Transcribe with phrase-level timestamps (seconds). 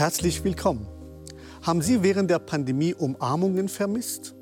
[0.00, 0.86] Herzlich willkommen.
[1.60, 4.34] Haben Sie während der Pandemie Umarmungen vermisst?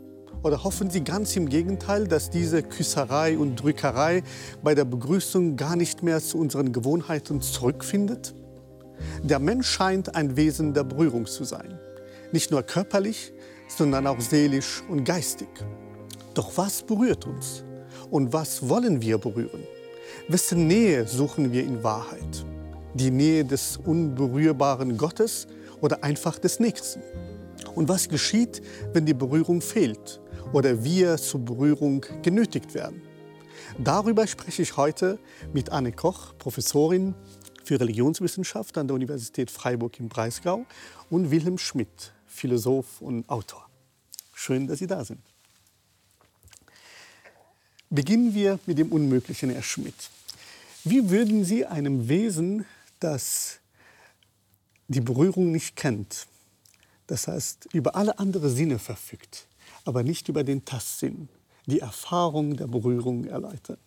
[0.44, 4.22] Oder hoffen Sie ganz im Gegenteil, dass diese Küsserei und Drückerei
[4.62, 8.36] bei der Begrüßung gar nicht mehr zu unseren Gewohnheiten zurückfindet?
[9.24, 11.76] Der Mensch scheint ein Wesen der Berührung zu sein.
[12.30, 13.32] Nicht nur körperlich,
[13.66, 15.48] sondern auch seelisch und geistig.
[16.34, 17.64] Doch was berührt uns?
[18.10, 19.64] Und was wollen wir berühren?
[20.28, 22.44] Wessen Nähe suchen wir in Wahrheit?
[22.94, 25.46] Die Nähe des unberührbaren Gottes
[25.80, 27.02] oder einfach des Nächsten?
[27.74, 30.20] Und was geschieht, wenn die Berührung fehlt
[30.52, 33.02] oder wir zur Berührung genötigt werden?
[33.78, 35.18] Darüber spreche ich heute
[35.52, 37.14] mit Anne Koch, Professorin
[37.62, 40.64] für Religionswissenschaft an der Universität Freiburg im Breisgau
[41.10, 43.68] und Wilhelm Schmidt, Philosoph und Autor.
[44.32, 45.20] Schön, dass Sie da sind.
[47.90, 50.10] Beginnen wir mit dem Unmöglichen, Herr Schmidt.
[50.84, 52.64] Wie würden Sie einem Wesen,
[53.00, 53.60] das
[54.88, 56.26] die Berührung nicht kennt,
[57.06, 59.46] das heißt über alle anderen Sinne verfügt,
[59.84, 61.28] aber nicht über den Tastsinn,
[61.66, 63.78] die Erfahrung der Berührung erläutern?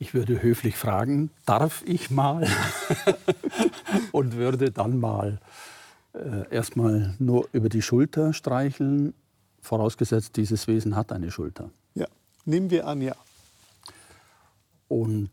[0.00, 2.46] Ich würde höflich fragen, darf ich mal?
[4.12, 5.40] und würde dann mal
[6.12, 9.12] äh, erstmal nur über die Schulter streicheln,
[9.60, 11.70] vorausgesetzt, dieses Wesen hat eine Schulter.
[11.94, 12.06] Ja,
[12.44, 13.16] nehmen wir an, ja.
[14.86, 15.30] Und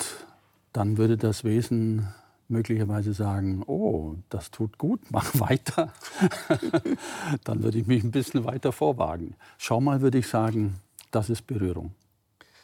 [0.76, 2.06] dann würde das Wesen
[2.50, 5.94] möglicherweise sagen, oh, das tut gut, mach weiter.
[7.46, 9.36] dann würde ich mich ein bisschen weiter vorwagen.
[9.58, 10.76] Schau mal, würde ich sagen,
[11.12, 11.94] das ist Berührung.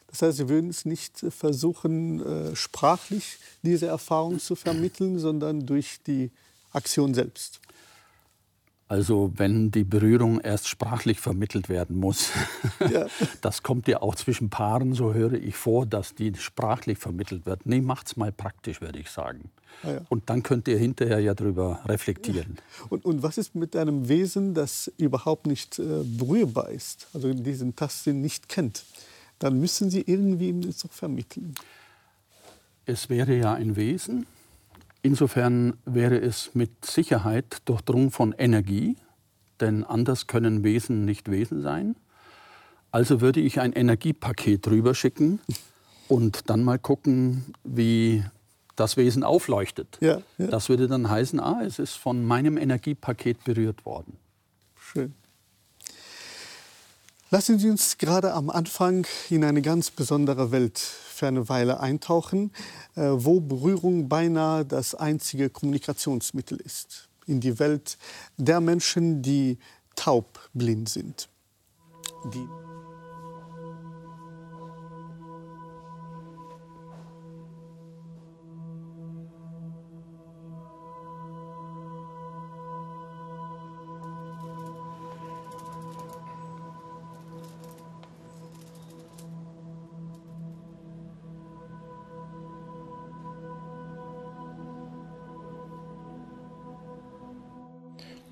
[0.07, 5.99] Das heißt, Sie würden es nicht versuchen, äh, sprachlich diese Erfahrung zu vermitteln, sondern durch
[6.05, 6.31] die
[6.73, 7.61] Aktion selbst.
[8.91, 12.31] Also wenn die Berührung erst sprachlich vermittelt werden muss,
[12.91, 13.07] ja.
[13.41, 17.65] das kommt ja auch zwischen Paaren, so höre ich vor, dass die sprachlich vermittelt wird.
[17.65, 19.49] Nee, macht's mal praktisch, würde ich sagen.
[19.83, 20.01] Ah ja.
[20.09, 22.57] Und dann könnt ihr hinterher ja darüber reflektieren.
[22.89, 27.75] Und, und, was ist mit einem Wesen, das überhaupt nicht äh, berührbar ist, also diesen
[27.77, 28.83] Tastsinn nicht kennt?
[29.41, 31.55] dann müssen Sie irgendwie ihm das doch vermitteln.
[32.85, 34.27] Es wäre ja ein Wesen.
[35.03, 38.97] Insofern wäre es mit Sicherheit durchdrungen von Energie,
[39.59, 41.95] denn anders können Wesen nicht Wesen sein.
[42.91, 45.39] Also würde ich ein Energiepaket drüber schicken
[46.07, 48.23] und dann mal gucken, wie
[48.75, 49.97] das Wesen aufleuchtet.
[50.01, 50.47] Ja, ja.
[50.47, 54.17] Das würde dann heißen, ah, es ist von meinem Energiepaket berührt worden.
[54.75, 55.13] Schön.
[57.33, 62.51] Lassen Sie uns gerade am Anfang in eine ganz besondere Welt für eine Weile eintauchen,
[62.97, 67.07] äh, wo Berührung beinahe das einzige Kommunikationsmittel ist.
[67.27, 67.97] In die Welt
[68.35, 69.59] der Menschen, die
[69.95, 71.29] taubblind sind.
[72.33, 72.70] Die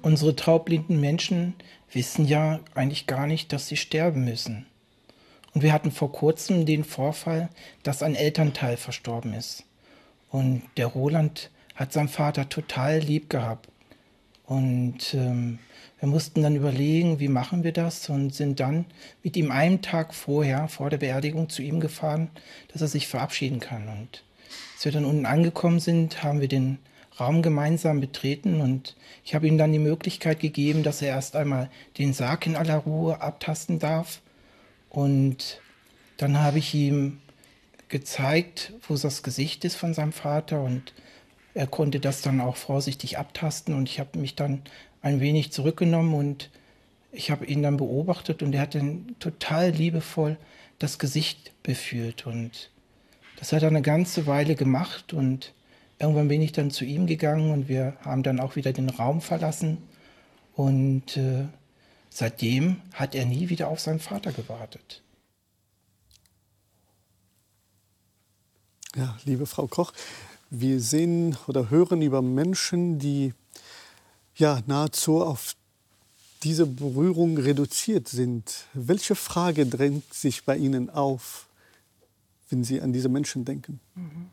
[0.10, 1.54] Unsere taubblinden Menschen
[1.94, 4.66] wissen ja eigentlich gar nicht, dass sie sterben müssen.
[5.54, 7.50] Und wir hatten vor kurzem den Vorfall,
[7.84, 9.66] dass ein Elternteil verstorben ist.
[10.32, 13.70] Und der Roland hat seinen Vater total lieb gehabt.
[14.48, 15.60] Und ähm,
[16.00, 18.86] wir mussten dann überlegen, wie machen wir das und sind dann
[19.22, 22.32] mit ihm einen Tag vorher, vor der Beerdigung, zu ihm gefahren,
[22.74, 23.88] dass er sich verabschieden kann.
[23.88, 24.24] Und
[24.74, 26.80] als wir dann unten angekommen sind, haben wir den
[27.20, 31.70] Raum gemeinsam betreten und ich habe ihm dann die Möglichkeit gegeben, dass er erst einmal
[31.98, 34.22] den Sarg in aller Ruhe abtasten darf.
[34.90, 35.62] Und
[36.18, 37.20] dann habe ich ihm
[37.90, 40.94] gezeigt, wo das Gesicht ist von seinem Vater und
[41.54, 44.62] er konnte das dann auch vorsichtig abtasten und ich habe mich dann
[45.02, 46.50] ein wenig zurückgenommen und
[47.12, 50.38] ich habe ihn dann beobachtet und er hat dann total liebevoll
[50.78, 52.70] das Gesicht befühlt und
[53.38, 55.54] das hat er eine ganze Weile gemacht und
[56.00, 59.20] Irgendwann bin ich dann zu ihm gegangen und wir haben dann auch wieder den Raum
[59.20, 59.80] verlassen.
[60.56, 61.46] Und äh,
[62.10, 65.04] seitdem hat er nie wieder auf seinen Vater gewartet.
[68.96, 69.94] Ja, liebe Frau Koch,
[70.50, 73.34] wir sehen oder hören über Menschen, die
[74.36, 75.56] ja nahezu auf
[76.44, 78.66] diese Berührung reduziert sind.
[78.74, 81.48] Welche Frage drängt sich bei Ihnen auf,
[82.50, 83.82] wenn Sie an diese Menschen denken?
[83.96, 84.30] Mhm.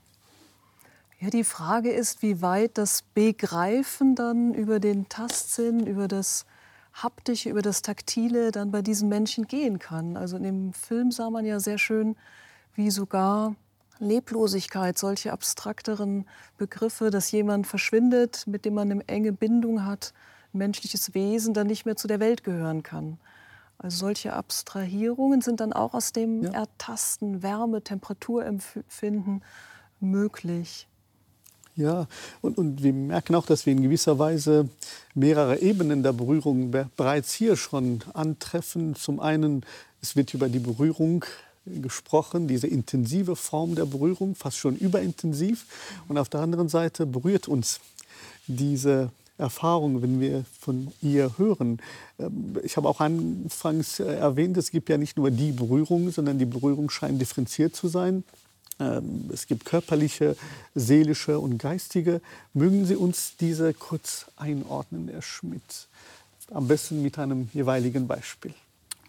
[1.18, 6.44] Ja, die Frage ist, wie weit das Begreifen dann über den Tastsinn, über das
[6.92, 10.16] Haptische, über das Taktile dann bei diesen Menschen gehen kann.
[10.16, 12.16] Also in dem Film sah man ja sehr schön,
[12.74, 13.54] wie sogar
[13.98, 16.26] Leblosigkeit, solche abstrakteren
[16.58, 20.12] Begriffe, dass jemand verschwindet, mit dem man eine enge Bindung hat,
[20.52, 23.18] ein menschliches Wesen, dann nicht mehr zu der Welt gehören kann.
[23.78, 26.50] Also solche Abstrahierungen sind dann auch aus dem ja.
[26.50, 29.42] Ertasten, Wärme, Temperaturempfinden
[30.00, 30.88] möglich.
[31.76, 32.06] Ja,
[32.40, 34.68] und, und wir merken auch, dass wir in gewisser Weise
[35.14, 38.94] mehrere Ebenen der Berührung bereits hier schon antreffen.
[38.94, 39.64] Zum einen,
[40.00, 41.24] es wird über die Berührung
[41.66, 45.66] gesprochen, diese intensive Form der Berührung, fast schon überintensiv.
[46.08, 47.80] Und auf der anderen Seite berührt uns
[48.46, 51.82] diese Erfahrung, wenn wir von ihr hören.
[52.18, 56.46] Ähm, ich habe auch anfangs erwähnt, es gibt ja nicht nur die Berührung, sondern die
[56.46, 58.24] Berührung scheint differenziert zu sein.
[58.78, 60.36] Ähm, es gibt körperliche,
[60.74, 62.20] seelische und geistige.
[62.52, 65.88] Mögen Sie uns diese kurz einordnen, Herr Schmidt?
[66.52, 68.54] Am besten mit einem jeweiligen Beispiel.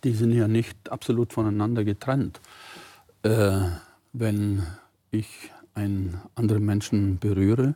[0.04, 2.40] Die sind ja nicht absolut voneinander getrennt.
[3.24, 3.60] Äh,
[4.14, 4.64] wenn
[5.12, 5.28] ich
[5.74, 7.76] einen anderen Menschen berühre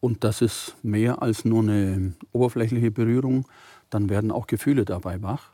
[0.00, 3.46] und das ist mehr als nur eine oberflächliche Berührung,
[3.90, 5.52] dann werden auch Gefühle dabei wach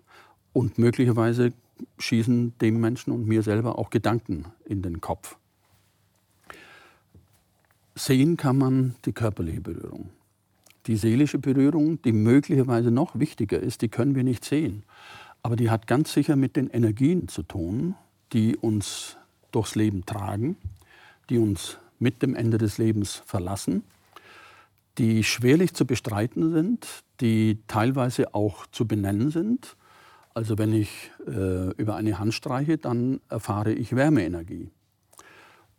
[0.53, 1.53] und möglicherweise
[1.99, 5.37] schießen dem Menschen und mir selber auch Gedanken in den Kopf.
[7.99, 10.11] Sehen kann man die körperliche Berührung.
[10.87, 14.85] Die seelische Berührung, die möglicherweise noch wichtiger ist, die können wir nicht sehen.
[15.43, 17.97] Aber die hat ganz sicher mit den Energien zu tun,
[18.33, 19.17] die uns
[19.50, 20.56] durchs Leben tragen,
[21.29, 23.83] die uns mit dem Ende des Lebens verlassen,
[24.99, 26.87] die schwerlich zu bestreiten sind,
[27.21, 29.77] die teilweise auch zu benennen sind.
[30.35, 34.71] Also wenn ich äh, über eine Hand streiche, dann erfahre ich Wärmeenergie.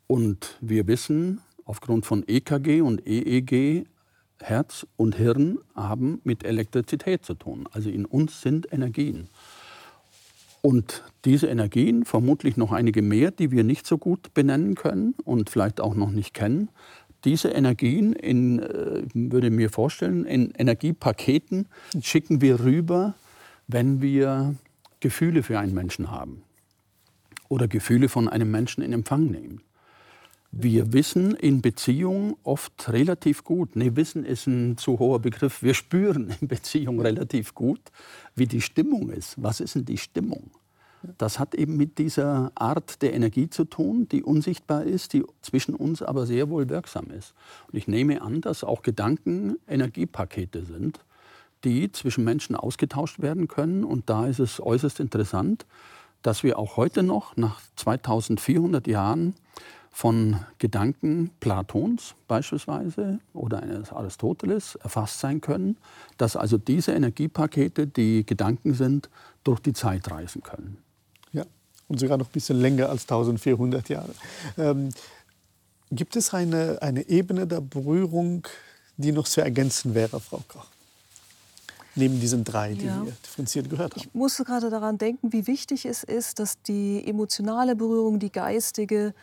[0.07, 1.39] Und wir wissen,
[1.69, 3.86] aufgrund von EKG und EEG,
[4.42, 7.69] Herz und Hirn haben mit Elektrizität zu tun.
[7.71, 9.30] Also in uns sind Energien.
[10.62, 15.51] Und diese Energien, vermutlich noch einige mehr, die wir nicht so gut benennen können und
[15.51, 16.69] vielleicht auch noch nicht kennen,
[17.24, 21.68] diese Energien, in, äh, würde mir vorstellen, in Energiepaketen
[22.01, 23.13] schicken wir rüber,
[23.68, 24.56] wenn wir
[25.01, 26.42] Gefühle für einen Menschen haben
[27.48, 29.62] oder Gefühle von einem Menschen in Empfang nehmen.
[30.51, 35.75] Wir wissen in Beziehungen oft relativ gut, nee, Wissen ist ein zu hoher Begriff, wir
[35.75, 37.80] spüren in Beziehungen relativ gut,
[38.36, 39.36] wie die Stimmung ist.
[39.38, 40.50] Was ist denn die Stimmung?
[41.18, 45.75] Das hat eben mit dieser Art der Energie zu tun, die unsichtbar ist, die zwischen
[45.75, 47.36] uns aber sehr wohl wirksam ist.
[47.72, 51.00] Und ich nehme an, dass auch Gedanken Energiepakete sind,
[51.63, 53.84] die zwischen Menschen ausgetauscht werden können.
[53.84, 55.66] Und da ist es äußerst interessant,
[56.22, 59.36] dass wir auch heute noch, nach 2400 Jahren,
[59.91, 65.77] von Gedanken Platons beispielsweise oder eines Aristoteles erfasst sein können,
[66.18, 69.09] dass also diese Energiepakete, die Gedanken sind,
[69.44, 70.77] durch die Zeit reisen können.
[71.31, 71.45] Ja,
[71.88, 74.13] und sogar noch ein bisschen länger als 1400 Jahre.
[74.57, 74.89] Ähm,
[75.92, 78.47] gibt es eine, eine Ebene der Berührung,
[78.97, 80.68] die noch zu ergänzen wäre, Frau Koch?
[81.95, 83.06] neben diesen drei, die ja.
[83.06, 84.01] wir differenziert gehört haben.
[84.01, 89.13] Ich musste gerade daran denken, wie wichtig es ist, dass die emotionale Berührung, die geistige,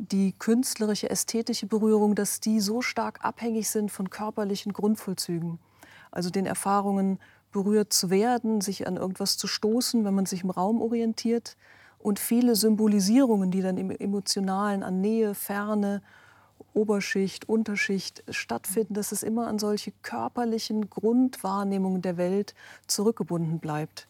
[0.00, 5.58] die künstlerische, ästhetische Berührung, dass die so stark abhängig sind von körperlichen Grundvollzügen.
[6.10, 7.18] Also den Erfahrungen,
[7.52, 11.56] berührt zu werden, sich an irgendwas zu stoßen, wenn man sich im Raum orientiert.
[11.98, 16.02] Und viele Symbolisierungen, die dann im Emotionalen an Nähe, Ferne,
[16.72, 22.54] Oberschicht, Unterschicht stattfinden, dass es immer an solche körperlichen Grundwahrnehmungen der Welt
[22.86, 24.06] zurückgebunden bleibt.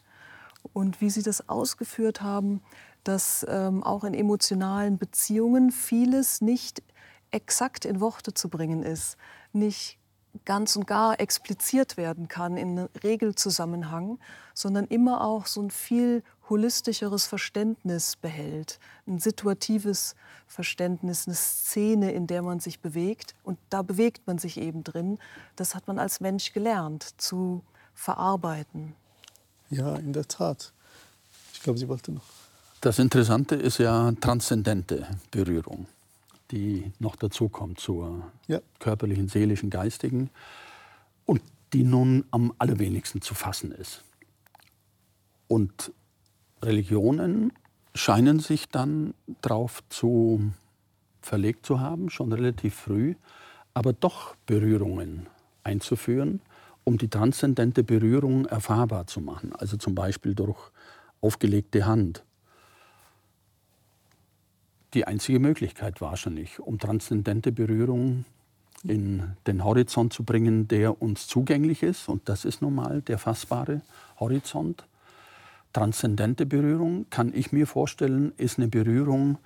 [0.73, 2.61] Und wie Sie das ausgeführt haben,
[3.03, 6.83] dass ähm, auch in emotionalen Beziehungen vieles nicht
[7.31, 9.17] exakt in Worte zu bringen ist,
[9.53, 9.97] nicht
[10.45, 14.19] ganz und gar expliziert werden kann in Regelzusammenhang,
[14.53, 20.15] sondern immer auch so ein viel holistischeres Verständnis behält, ein situatives
[20.47, 23.35] Verständnis, eine Szene, in der man sich bewegt.
[23.43, 25.17] Und da bewegt man sich eben drin.
[25.55, 28.95] Das hat man als Mensch gelernt zu verarbeiten.
[29.69, 30.73] Ja, in der Tat.
[31.53, 32.40] Ich glaube, sie wollte noch.
[32.81, 35.85] Das Interessante ist ja transzendente Berührung,
[36.49, 38.59] die noch dazu kommt zur ja.
[38.79, 40.31] körperlichen, seelischen, geistigen
[41.27, 44.03] und die nun am allerwenigsten zu fassen ist.
[45.47, 45.91] Und
[46.63, 47.53] Religionen
[47.93, 50.51] scheinen sich dann darauf zu
[51.21, 53.13] verlegt zu haben, schon relativ früh,
[53.75, 55.27] aber doch Berührungen
[55.63, 56.41] einzuführen,
[56.83, 59.55] um die transzendente Berührung erfahrbar zu machen.
[59.55, 60.71] Also zum Beispiel durch
[61.21, 62.23] aufgelegte Hand
[64.93, 68.25] die einzige Möglichkeit wahrscheinlich, um transzendente Berührung
[68.83, 72.09] in den Horizont zu bringen, der uns zugänglich ist.
[72.09, 73.81] Und das ist nun mal der fassbare
[74.19, 74.85] Horizont.
[75.73, 79.37] Transzendente Berührung, kann ich mir vorstellen, ist eine Berührung,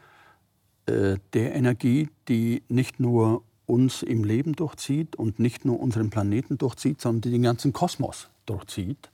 [0.88, 6.58] äh, der Energie, die nicht nur uns im Leben durchzieht und nicht nur unseren Planeten
[6.58, 9.10] durchzieht, sondern die den ganzen Kosmos durchzieht.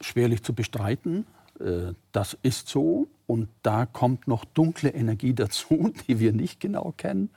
[0.00, 1.26] Schwerlich zu bestreiten,
[1.60, 3.06] äh, das ist so.
[3.30, 7.30] Und da kommt noch dunkle Energie dazu, die wir nicht genau kennen.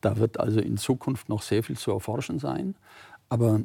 [0.00, 2.76] Da wird also in Zukunft noch sehr viel zu erforschen sein.
[3.28, 3.60] Aber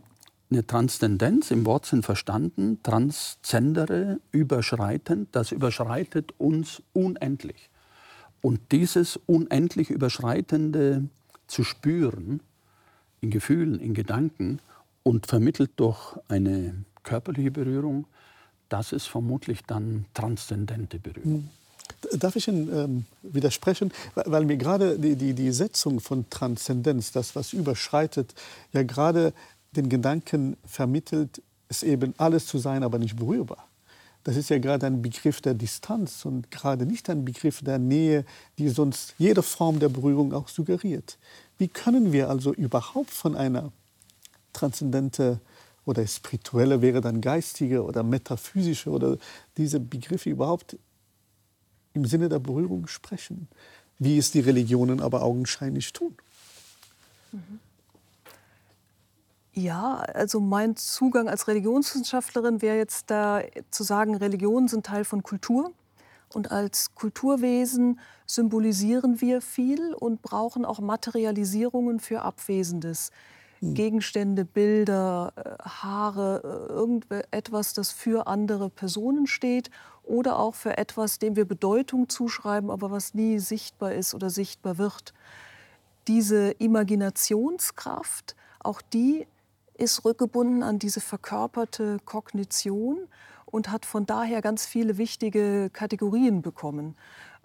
[0.49, 7.69] eine Transzendenz im Wortsinn verstanden, transzendere, überschreitend, das überschreitet uns unendlich.
[8.41, 11.07] Und dieses unendlich Überschreitende
[11.45, 12.41] zu spüren,
[13.21, 14.59] in Gefühlen, in Gedanken
[15.03, 18.07] und vermittelt durch eine körperliche Berührung,
[18.69, 21.43] das ist vermutlich dann transzendente Berührung.
[21.43, 21.49] Hm.
[22.13, 23.91] Darf ich Ihnen ähm, widersprechen?
[24.15, 28.33] Weil mir gerade die, die, die Setzung von Transzendenz, das, was überschreitet,
[28.73, 29.33] ja gerade
[29.75, 33.67] den Gedanken vermittelt, es eben alles zu sein, aber nicht berührbar.
[34.23, 38.25] Das ist ja gerade ein Begriff der Distanz und gerade nicht ein Begriff der Nähe,
[38.57, 41.17] die sonst jede Form der Berührung auch suggeriert.
[41.59, 43.71] Wie können wir also überhaupt von einer
[44.53, 45.39] transzendente
[45.85, 49.17] oder spirituelle wäre dann geistige oder metaphysische oder
[49.57, 50.75] diese Begriffe überhaupt
[51.95, 53.47] im Sinne der Berührung sprechen,
[53.97, 56.15] wie es die Religionen aber augenscheinlich tun?
[57.31, 57.59] Mhm.
[59.53, 65.23] Ja, also mein Zugang als Religionswissenschaftlerin wäre jetzt da zu sagen, Religionen sind Teil von
[65.23, 65.71] Kultur.
[66.33, 73.11] Und als Kulturwesen symbolisieren wir viel und brauchen auch Materialisierungen für Abwesendes.
[73.59, 73.73] Hm.
[73.73, 79.69] Gegenstände, Bilder, äh, Haare, äh, irgendetwas, das für andere Personen steht
[80.05, 84.77] oder auch für etwas, dem wir Bedeutung zuschreiben, aber was nie sichtbar ist oder sichtbar
[84.77, 85.13] wird.
[86.07, 89.27] Diese Imaginationskraft, auch die
[89.77, 93.07] ist rückgebunden an diese verkörperte Kognition
[93.45, 96.95] und hat von daher ganz viele wichtige Kategorien bekommen.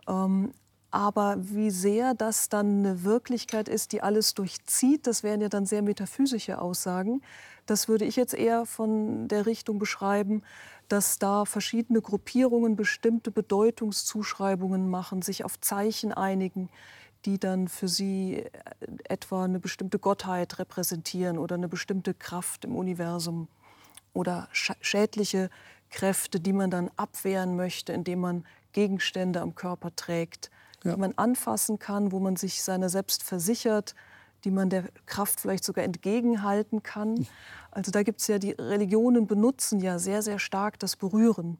[0.08, 0.52] Ähm,
[0.90, 5.66] aber wie sehr das dann eine Wirklichkeit ist, die alles durchzieht, das wären ja dann
[5.66, 7.22] sehr metaphysische Aussagen.
[7.66, 10.42] Das würde ich jetzt eher von der Richtung beschreiben,
[10.90, 16.68] dass da verschiedene Gruppierungen bestimmte Bedeutungszuschreibungen machen, sich auf Zeichen einigen,
[17.24, 18.50] die dann für sie äh,
[19.04, 23.46] etwa eine bestimmte Gottheit repräsentieren oder eine bestimmte Kraft im Universum
[24.12, 25.48] oder schädliche
[25.90, 30.50] Kräfte, die man dann abwehren möchte, indem man Gegenstände am Körper trägt,
[30.82, 30.92] ja.
[30.92, 33.94] die man anfassen kann, wo man sich seiner selbst versichert,
[34.44, 37.26] die man der Kraft vielleicht sogar entgegenhalten kann.
[37.70, 41.58] Also da gibt es ja, die Religionen benutzen ja sehr, sehr stark das Berühren,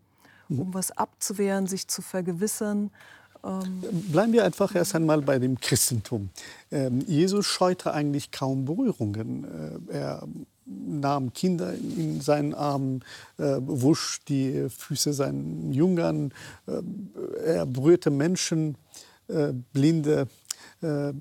[0.49, 2.91] um was abzuwehren, sich zu vergewissern
[3.45, 6.31] ähm, Bleiben wir einfach erst einmal bei dem Christentum.
[6.71, 9.45] Ähm, Jesus scheute eigentlich kaum Berührungen.
[9.91, 10.29] Äh, er
[10.67, 13.05] nahm Kinder in seinen Armen,
[13.39, 16.33] äh, wusch die Füße seinen Jüngern,
[16.67, 16.81] äh,
[17.45, 18.77] er berührte Menschen,
[19.73, 20.27] Blinde,
[20.83, 21.13] äh,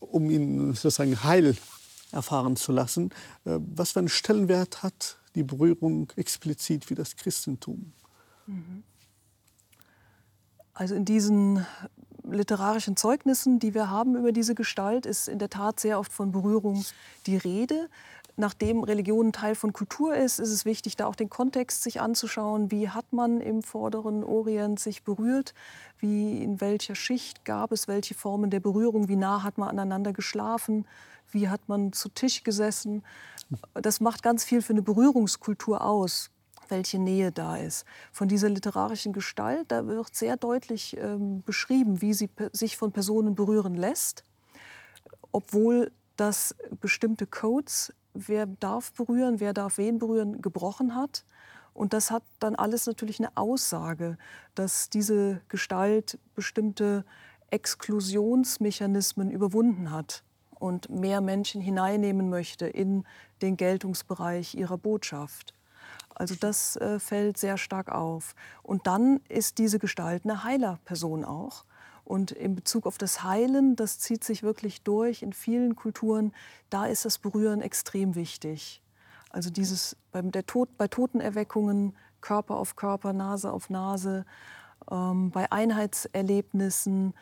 [0.00, 1.56] um ihn sozusagen Heil
[2.12, 3.10] erfahren zu lassen.
[3.44, 7.92] Äh, was für einen Stellenwert hat die Berührung explizit wie das Christentum?
[8.46, 8.82] Mhm.
[10.72, 11.66] Also in diesen
[12.30, 16.30] literarischen Zeugnissen, die wir haben über diese Gestalt, ist in der Tat sehr oft von
[16.30, 16.84] Berührung
[17.26, 17.88] die Rede.
[18.40, 22.70] Nachdem Religion Teil von Kultur ist, ist es wichtig, da auch den Kontext sich anzuschauen.
[22.70, 25.54] Wie hat man im vorderen Orient sich berührt?
[25.98, 29.08] Wie, in welcher Schicht gab es welche Formen der Berührung?
[29.08, 30.86] Wie nah hat man aneinander geschlafen?
[31.32, 33.02] Wie hat man zu Tisch gesessen?
[33.74, 36.30] Das macht ganz viel für eine Berührungskultur aus
[36.68, 37.86] welche Nähe da ist.
[38.12, 43.34] Von dieser literarischen Gestalt, da wird sehr deutlich ähm, beschrieben, wie sie sich von Personen
[43.34, 44.22] berühren lässt,
[45.32, 51.24] obwohl das bestimmte Codes, wer darf berühren, wer darf wen berühren, gebrochen hat.
[51.72, 54.18] Und das hat dann alles natürlich eine Aussage,
[54.54, 57.04] dass diese Gestalt bestimmte
[57.50, 60.24] Exklusionsmechanismen überwunden hat
[60.58, 63.04] und mehr Menschen hineinnehmen möchte in
[63.42, 65.54] den Geltungsbereich ihrer Botschaft.
[66.14, 68.34] Also das äh, fällt sehr stark auf.
[68.64, 71.64] Und dann ist diese Gestalt eine Heilerperson auch.
[72.08, 76.32] Und in Bezug auf das Heilen, das zieht sich wirklich durch in vielen Kulturen,
[76.70, 78.80] da ist das Berühren extrem wichtig.
[79.28, 84.24] Also dieses beim der Tod, bei Totenerweckungen, Körper auf Körper, Nase auf Nase,
[84.90, 87.12] ähm, bei Einheitserlebnissen,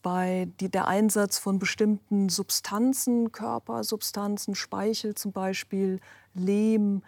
[0.00, 5.98] bei die, der Einsatz von bestimmten Substanzen, Körpersubstanzen, Speichel zum Beispiel,
[6.34, 7.02] Lehm,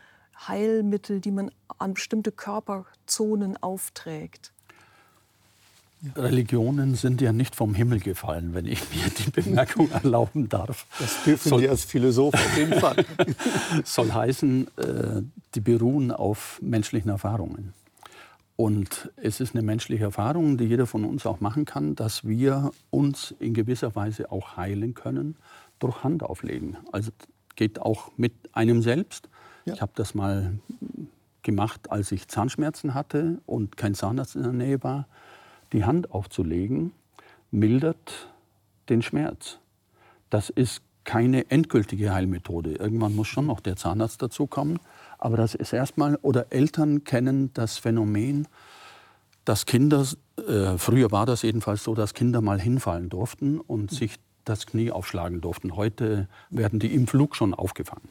[0.49, 4.53] Heilmittel, die man an bestimmte Körperzonen aufträgt.
[6.15, 10.87] Religionen sind ja nicht vom Himmel gefallen, wenn ich mir die Bemerkung erlauben darf.
[10.99, 13.05] Das dürfen soll, Sie als Philosoph auf jeden Fall.
[13.85, 15.23] soll heißen, äh,
[15.55, 17.75] die beruhen auf menschlichen Erfahrungen.
[18.55, 22.73] Und es ist eine menschliche Erfahrung, die jeder von uns auch machen kann, dass wir
[22.91, 25.37] uns in gewisser Weise auch heilen können
[25.79, 26.77] durch Handauflegen.
[26.91, 27.13] Also
[27.55, 29.29] geht auch mit einem selbst.
[29.65, 29.75] Ja.
[29.75, 30.59] Ich habe das mal
[31.43, 35.07] gemacht, als ich Zahnschmerzen hatte und kein Zahnarzt in der Nähe war.
[35.73, 36.93] Die Hand aufzulegen
[37.51, 38.29] mildert
[38.89, 39.59] den Schmerz.
[40.31, 42.73] Das ist keine endgültige Heilmethode.
[42.73, 44.79] Irgendwann muss schon noch der Zahnarzt dazukommen.
[45.19, 48.47] Aber das ist erstmal, oder Eltern kennen das Phänomen,
[49.45, 50.07] dass Kinder,
[50.47, 54.91] äh, früher war das jedenfalls so, dass Kinder mal hinfallen durften und sich das Knie
[54.91, 55.77] aufschlagen durften.
[55.77, 58.09] Heute werden die im Flug schon aufgefangen.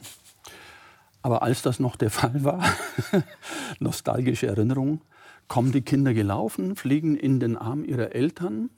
[1.22, 2.64] Aber als das noch der Fall war,
[3.78, 5.02] nostalgische Erinnerung,
[5.48, 8.70] kommen die Kinder gelaufen, fliegen in den Arm ihrer Eltern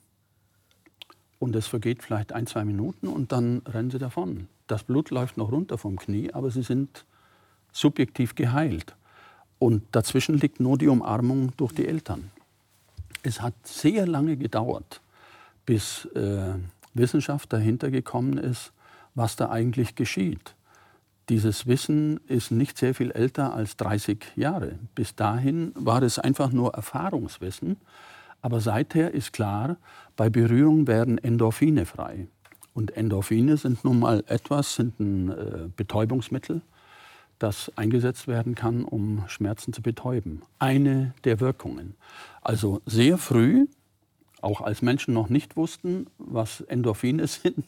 [1.39, 4.47] und es vergeht vielleicht ein, zwei Minuten und dann rennen sie davon.
[4.67, 7.05] Das Blut läuft noch runter vom Knie, aber sie sind
[7.71, 8.95] subjektiv geheilt.
[9.59, 12.31] Und dazwischen liegt nur die Umarmung durch die Eltern.
[13.21, 15.01] Es hat sehr lange gedauert,
[15.65, 16.53] bis äh,
[16.93, 18.71] Wissenschaft dahinter gekommen ist,
[19.13, 20.55] was da eigentlich geschieht.
[21.31, 24.77] Dieses Wissen ist nicht sehr viel älter als 30 Jahre.
[24.95, 27.77] Bis dahin war es einfach nur Erfahrungswissen.
[28.41, 29.77] Aber seither ist klar,
[30.17, 32.27] bei Berührung werden Endorphine frei.
[32.73, 36.59] Und Endorphine sind nun mal etwas, sind ein äh, Betäubungsmittel,
[37.39, 40.41] das eingesetzt werden kann, um Schmerzen zu betäuben.
[40.59, 41.95] Eine der Wirkungen.
[42.41, 43.67] Also sehr früh,
[44.41, 47.63] auch als Menschen noch nicht wussten, was Endorphine sind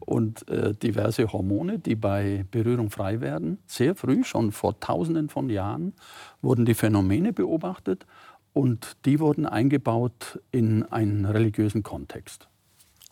[0.00, 5.48] und äh, diverse Hormone, die bei Berührung frei werden, sehr früh, schon vor Tausenden von
[5.48, 5.94] Jahren,
[6.40, 8.06] wurden die Phänomene beobachtet
[8.52, 12.48] und die wurden eingebaut in einen religiösen Kontext.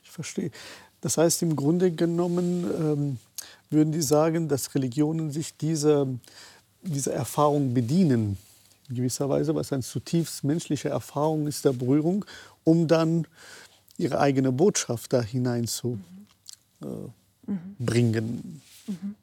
[0.02, 0.50] Ich verstehe.
[1.00, 3.18] Das heißt, im Grunde genommen ähm,
[3.70, 6.06] würden die sagen, dass Religionen sich dieser,
[6.82, 8.36] dieser Erfahrung bedienen,
[8.88, 12.24] in gewisser Weise, was eine zutiefst menschliche Erfahrung ist der Berührung,
[12.64, 13.26] um dann
[13.96, 16.19] ihre eigene Botschaft da hineinzubringen.
[16.82, 17.76] Äh, mhm.
[17.78, 19.14] mhm.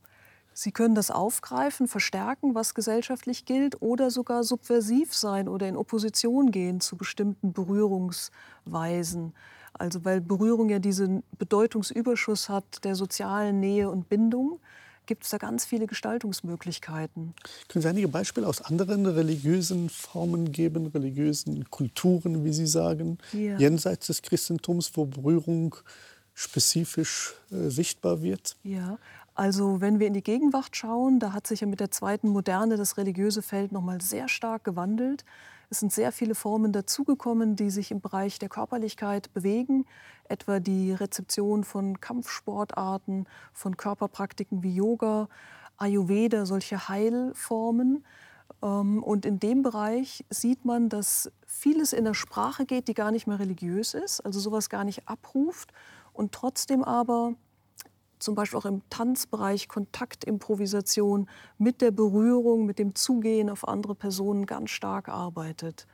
[0.53, 6.49] Sie können das aufgreifen, verstärken, was gesellschaftlich gilt, oder sogar subversiv sein oder in Opposition
[6.49, 9.34] gehen zu bestimmten Berührungsweisen.
[9.73, 14.60] Also weil Berührung ja diesen Bedeutungsüberschuss hat der sozialen Nähe und Bindung,
[15.05, 17.34] gibt es da ganz viele Gestaltungsmöglichkeiten.
[17.67, 23.58] Können Sie einige Beispiele aus anderen religiösen Formen geben, religiösen Kulturen, wie Sie sagen, ja.
[23.58, 25.75] jenseits des Christentums, wo Berührung
[26.38, 28.58] spezifisch äh, sichtbar wird?
[28.62, 29.00] Ja,
[29.34, 32.78] also wenn wir in die Gegenwart schauen, da hat sich ja mit der zweiten Moderne
[32.78, 35.26] das religiöse Feld noch mal sehr stark gewandelt.
[35.71, 39.86] Es sind sehr viele Formen dazugekommen, die sich im Bereich der Körperlichkeit bewegen,
[40.30, 45.30] etwa die Rezeption von Kampfsportarten, von Körperpraktiken wie Yoga,
[45.78, 48.06] Ayurveda, solche Heilformen.
[48.62, 53.12] Ähm, und in dem Bereich sieht man, dass vieles in der Sprache geht, die gar
[53.12, 55.73] nicht mehr religiös ist, also sowas gar nicht abruft
[56.17, 57.36] und trotzdem aber
[58.19, 64.45] zum Beispiel auch im Tanzbereich Kontaktimprovisation mit der Berührung, mit dem Zugehen auf andere Personen
[64.45, 65.88] ganz stark arbeitet.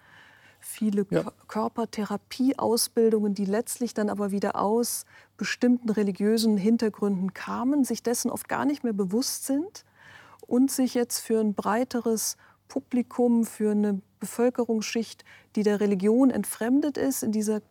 [0.61, 1.25] Viele ja.
[1.49, 5.05] Körpertherapieausbildungen, die letztlich dann aber wieder aus
[5.35, 9.83] bestimmten religiösen Hintergründen kamen, sich dessen oft gar nicht mehr bewusst sind
[10.47, 12.37] und sich jetzt für ein breiteres
[12.69, 15.25] Publikum, für eine Bevölkerungsschicht,
[15.57, 17.61] die der Religion entfremdet ist, in dieser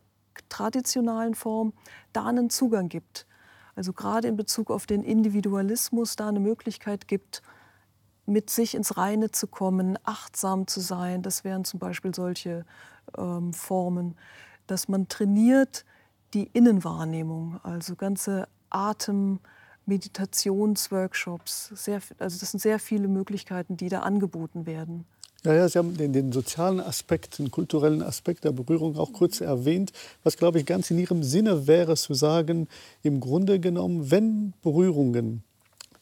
[0.49, 1.73] traditionalen Form,
[2.12, 3.27] da einen Zugang gibt
[3.75, 7.42] also gerade in Bezug auf den Individualismus da eine Möglichkeit gibt,
[8.27, 11.23] mit sich ins Reine zu kommen, achtsam zu sein.
[11.23, 12.64] Das wären zum Beispiel solche
[13.16, 14.16] ähm, Formen,
[14.66, 15.85] dass man trainiert
[16.35, 19.40] die Innenwahrnehmung, also ganze Atem,
[19.87, 21.73] Meditationsworkshops.
[22.18, 25.05] Also das sind sehr viele Möglichkeiten, die da angeboten werden.
[25.44, 29.40] Ja, ja, Sie haben den, den, sozialen Aspekt, den kulturellen Aspekt der Berührung auch kurz
[29.40, 29.92] erwähnt.
[30.22, 32.68] Was, glaube ich, ganz in Ihrem Sinne wäre, zu sagen,
[33.02, 35.42] im Grunde genommen, wenn Berührungen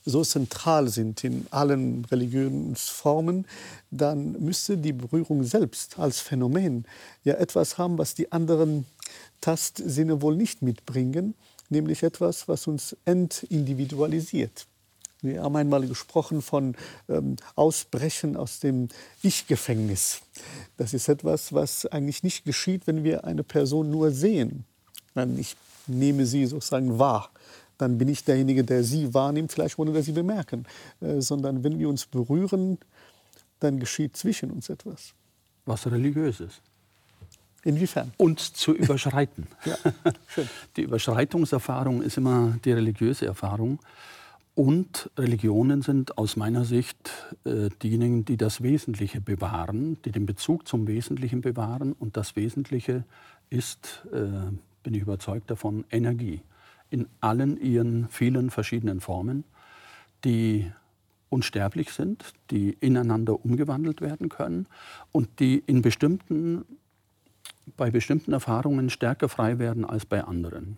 [0.04, 3.46] so zentral sind in allen religiösen Formen,
[3.90, 6.84] dann müsste die Berührung selbst als Phänomen
[7.24, 8.84] ja etwas haben, was die anderen
[9.40, 11.34] Tastsinne wohl nicht mitbringen,
[11.70, 14.66] nämlich etwas, was uns entindividualisiert.
[15.22, 16.74] Wir haben einmal gesprochen von
[17.08, 18.88] ähm, Ausbrechen aus dem
[19.22, 20.22] Ich-Gefängnis.
[20.76, 24.64] Das ist etwas, was eigentlich nicht geschieht, wenn wir eine Person nur sehen.
[25.36, 25.56] Ich
[25.86, 27.30] nehme sie sozusagen wahr.
[27.78, 30.66] Dann bin ich derjenige, der sie wahrnimmt, vielleicht ohne dass sie bemerken.
[31.00, 32.78] Äh, sondern wenn wir uns berühren,
[33.58, 35.14] dann geschieht zwischen uns etwas.
[35.66, 36.60] Was religiöses.
[37.62, 38.12] Inwiefern?
[38.16, 39.46] Uns zu überschreiten.
[39.64, 39.76] ja,
[40.76, 43.78] die Überschreitungserfahrung ist immer die religiöse Erfahrung.
[44.60, 50.68] Und Religionen sind aus meiner Sicht äh, diejenigen, die das Wesentliche bewahren, die den Bezug
[50.68, 51.94] zum Wesentlichen bewahren.
[51.94, 53.04] Und das Wesentliche
[53.48, 56.42] ist, äh, bin ich überzeugt davon, Energie
[56.90, 59.44] in allen ihren vielen verschiedenen Formen,
[60.24, 60.70] die
[61.30, 64.66] unsterblich sind, die ineinander umgewandelt werden können
[65.10, 66.66] und die in bestimmten,
[67.78, 70.76] bei bestimmten Erfahrungen stärker frei werden als bei anderen.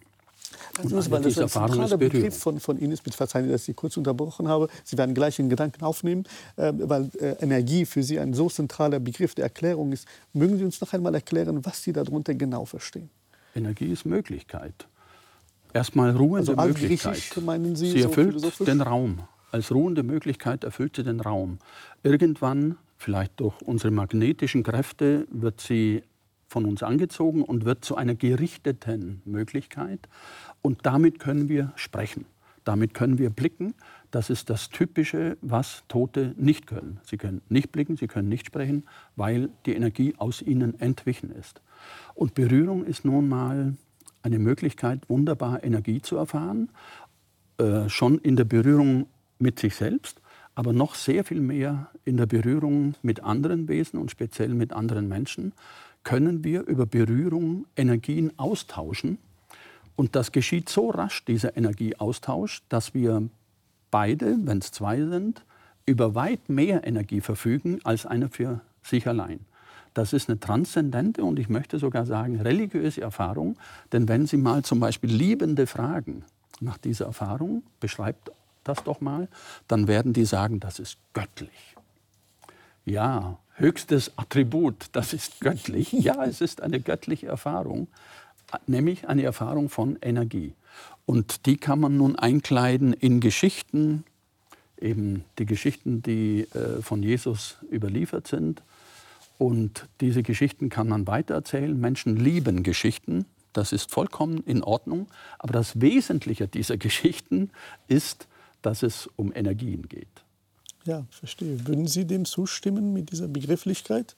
[0.79, 3.03] Also das, weil das ein zentraler Begriff von, von Ihnen ist.
[3.03, 4.69] Bitte verzeihen dass ich Sie kurz unterbrochen habe.
[4.85, 6.25] Sie werden gleich den Gedanken aufnehmen,
[6.57, 10.07] äh, weil äh, Energie für Sie ein so zentraler Begriff der Erklärung ist.
[10.33, 13.11] Mögen Sie uns noch einmal erklären, was Sie darunter genau verstehen?
[13.55, 14.87] Energie ist Möglichkeit.
[15.73, 17.23] Erstmal ruhende also Möglichkeit.
[17.45, 19.21] meinen Sie, sie erfüllt so den Raum.
[19.51, 21.59] Als ruhende Möglichkeit erfüllt sie den Raum.
[22.03, 26.03] Irgendwann, vielleicht durch unsere magnetischen Kräfte, wird sie
[26.53, 30.09] von uns angezogen und wird zu einer gerichteten Möglichkeit.
[30.61, 32.27] Und damit können wir sprechen.
[32.65, 33.75] Damit können wir blicken.
[34.12, 37.01] Das ist das Typische, was Tote nicht können.
[37.05, 38.85] Sie können nicht blicken, sie können nicht sprechen,
[39.17, 41.61] weil die Energie aus ihnen entwichen ist.
[42.15, 43.75] Und Berührung ist nun mal
[44.23, 46.71] eine Möglichkeit, wunderbar Energie zu erfahren,
[47.59, 49.07] äh, schon in der Berührung
[49.38, 50.21] mit sich selbst,
[50.55, 55.09] aber noch sehr viel mehr in der Berührung mit anderen Wesen und speziell mit anderen
[55.09, 55.53] Menschen,
[56.05, 59.19] können wir über Berührung Energien austauschen.
[59.97, 63.29] Und das geschieht so rasch, dieser Energieaustausch, dass wir
[63.91, 65.45] beide, wenn es zwei sind,
[65.87, 69.41] über weit mehr Energie verfügen als einer für sich allein.
[69.95, 73.57] Das ist eine transzendente und ich möchte sogar sagen religiöse Erfahrung.
[73.93, 76.25] Denn wenn Sie mal zum Beispiel Liebende fragen
[76.61, 78.31] nach dieser Erfahrung, beschreibt
[78.65, 79.29] das doch mal,
[79.69, 81.77] dann werden die sagen, das ist göttlich.
[82.85, 85.92] Ja, höchstes Attribut, das ist göttlich.
[85.92, 87.87] Ja, es ist eine göttliche Erfahrung,
[88.66, 90.53] nämlich eine Erfahrung von Energie.
[91.07, 94.05] Und die kann man nun einkleiden in Geschichten,
[94.81, 98.62] eben die Geschichten, die äh, von Jesus überliefert sind
[99.38, 101.79] und diese Geschichten kann man weitererzählen.
[101.79, 103.27] Menschen lieben Geschichten.
[103.53, 105.09] Das ist vollkommen in Ordnung.
[105.40, 107.51] Aber das Wesentliche dieser Geschichten
[107.88, 108.29] ist,
[108.62, 110.22] dass es um Energien geht.
[110.85, 111.66] Ja, verstehe.
[111.66, 114.16] Würden Sie dem zustimmen mit dieser Begrifflichkeit?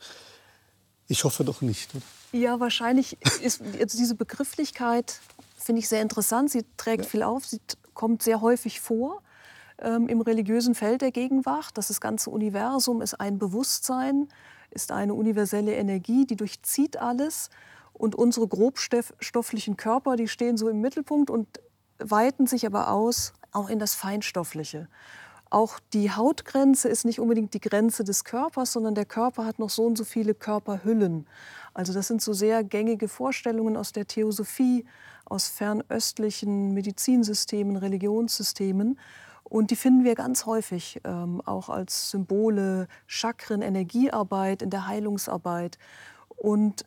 [1.09, 1.91] Ich hoffe doch nicht.
[2.33, 5.21] Ja, wahrscheinlich ist jetzt diese Begrifflichkeit,
[5.59, 6.51] finde ich sehr interessant.
[6.51, 7.11] Sie trägt ja.
[7.11, 7.61] viel auf, sie
[7.93, 9.23] kommt sehr häufig vor
[9.79, 11.77] ähm, im religiösen Feld der Gegenwart.
[11.77, 14.29] dass Das ganze Universum ist ein Bewusstsein,
[14.71, 17.51] ist eine universelle Energie, die durchzieht alles.
[17.93, 21.47] Und unsere grobstofflichen Körper, die stehen so im Mittelpunkt und
[21.99, 24.89] weiten sich aber aus, auch in das Feinstoffliche.
[25.55, 29.71] Auch die Hautgrenze ist nicht unbedingt die Grenze des Körpers, sondern der Körper hat noch
[29.71, 31.29] so und so viele Körperhüllen.
[31.75, 34.85] Also das sind so sehr gängige Vorstellungen aus der Theosophie,
[35.25, 38.99] aus fernöstlichen Medizinsystemen, Religionssystemen.
[39.45, 45.79] Und die finden wir ganz häufig ähm, auch als Symbole, Chakren, Energiearbeit, in der Heilungsarbeit.
[46.31, 46.85] Und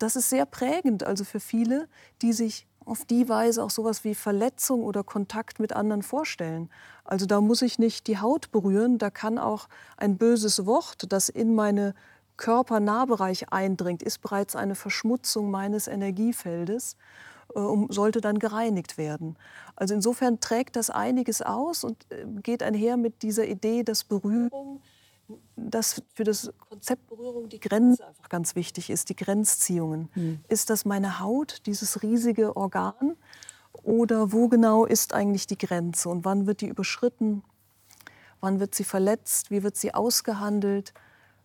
[0.00, 1.86] das ist sehr prägend, also für viele,
[2.20, 6.70] die sich auf die Weise auch sowas wie Verletzung oder Kontakt mit anderen vorstellen.
[7.04, 11.28] Also da muss ich nicht die Haut berühren, da kann auch ein böses Wort, das
[11.28, 11.94] in meine
[12.36, 16.96] Körpernahbereich eindringt, ist bereits eine Verschmutzung meines Energiefeldes.
[17.54, 19.36] Äh, sollte dann gereinigt werden.
[19.76, 24.80] Also insofern trägt das einiges aus und äh, geht einher mit dieser Idee, dass Berührung,
[25.56, 30.08] dass für das Konzept Berührung die Grenze einfach ganz wichtig ist, die Grenzziehungen.
[30.14, 30.40] Mhm.
[30.48, 33.16] Ist das meine Haut, dieses riesige Organ?
[33.72, 37.42] Oder wo genau ist eigentlich die Grenze und wann wird die überschritten?
[38.40, 39.50] Wann wird sie verletzt?
[39.50, 40.92] Wie wird sie ausgehandelt?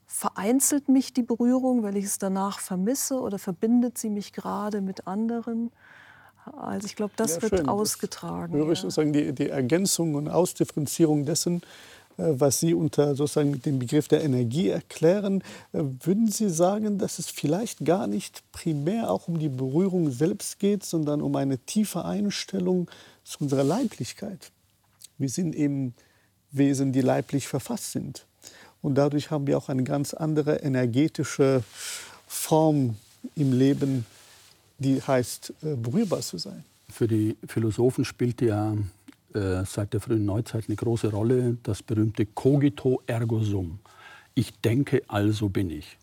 [0.06, 5.08] Vereinzelt mich die Berührung, weil ich es danach vermisse oder verbindet sie mich gerade mit
[5.08, 5.72] anderen?
[6.56, 7.70] Also ich glaube, das ja, wird schön.
[7.70, 8.54] ausgetragen.
[8.54, 11.62] Das höre ich sozusagen die, die Ergänzung und Ausdifferenzierung dessen,
[12.18, 15.42] was Sie unter sozusagen dem Begriff der Energie erklären.
[15.72, 20.60] Äh, würden Sie sagen, dass es vielleicht gar nicht primär auch um die Berührung selbst
[20.60, 22.90] geht, sondern um eine tiefe Einstellung
[23.24, 24.52] zu unserer Leiblichkeit?
[25.18, 25.94] Wir sind eben
[26.52, 28.26] Wesen, die leiblich verfasst sind.
[28.82, 31.64] Und dadurch haben wir auch eine ganz andere energetische
[32.28, 32.96] Form
[33.36, 34.06] im Leben,
[34.80, 36.64] die heißt, äh, berührbar zu sein.
[36.90, 38.76] Für die Philosophen spielt ja
[39.38, 43.80] äh, seit der frühen Neuzeit eine große Rolle das berühmte Cogito ergo sum.
[44.34, 45.98] Ich denke, also bin ich.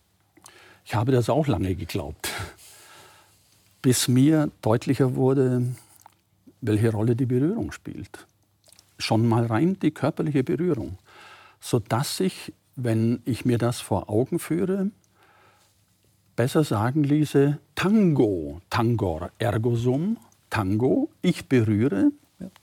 [0.85, 2.31] Ich habe das auch lange geglaubt,
[3.83, 5.75] bis mir deutlicher wurde,
[6.61, 8.27] welche Rolle die Berührung spielt.
[8.99, 10.99] Schon mal rein die körperliche Berührung,
[11.61, 14.91] sodass ich, wenn ich mir das vor Augen führe,
[16.37, 20.19] besser sagen ließe Tango, Tangor, ergo sum,
[20.51, 22.13] Tango, ich berühre,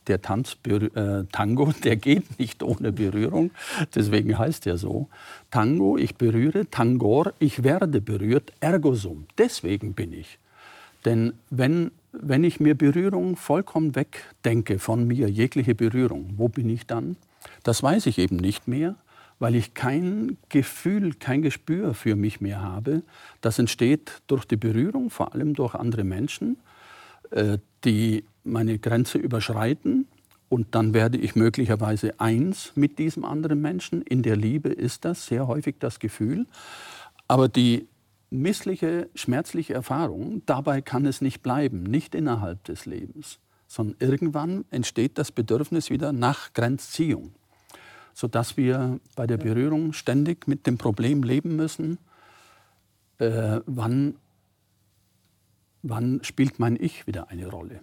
[0.06, 3.50] Der Tanz, äh, Tango, der geht nicht ohne Berührung,
[3.94, 5.08] deswegen heißt er so.
[5.50, 10.38] Tango, ich berühre, Tangor, ich werde berührt, ergo sum, deswegen bin ich.
[11.04, 16.86] Denn wenn, wenn ich mir Berührung vollkommen wegdenke von mir, jegliche Berührung, wo bin ich
[16.86, 17.16] dann?
[17.62, 18.94] Das weiß ich eben nicht mehr,
[19.38, 23.02] weil ich kein Gefühl, kein Gespür für mich mehr habe.
[23.40, 26.58] Das entsteht durch die Berührung, vor allem durch andere Menschen,
[27.30, 30.06] äh, die meine Grenze überschreiten.
[30.48, 34.02] Und dann werde ich möglicherweise eins mit diesem anderen Menschen.
[34.02, 36.46] In der Liebe ist das sehr häufig das Gefühl.
[37.26, 37.88] Aber die
[38.30, 45.18] missliche, schmerzliche Erfahrung, dabei kann es nicht bleiben, nicht innerhalb des Lebens, sondern irgendwann entsteht
[45.18, 47.32] das Bedürfnis wieder nach Grenzziehung
[48.14, 51.98] sodass wir bei der Berührung ständig mit dem Problem leben müssen,
[53.18, 54.16] äh, wann,
[55.82, 57.80] wann spielt mein Ich wieder eine Rolle.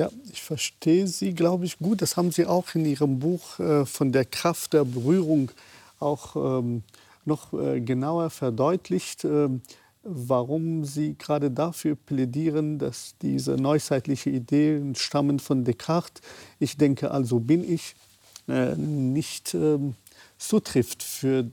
[0.00, 2.00] Ja, ich verstehe Sie, glaube ich, gut.
[2.00, 5.50] Das haben Sie auch in Ihrem Buch äh, von der Kraft der Berührung
[5.98, 6.84] auch ähm,
[7.26, 9.50] noch äh, genauer verdeutlicht, äh,
[10.02, 16.22] warum Sie gerade dafür plädieren, dass diese neuzeitlichen Ideen stammen von Descartes.
[16.58, 17.94] Ich denke, also bin ich,
[18.48, 19.96] äh, nicht ähm,
[20.38, 21.44] zutrifft für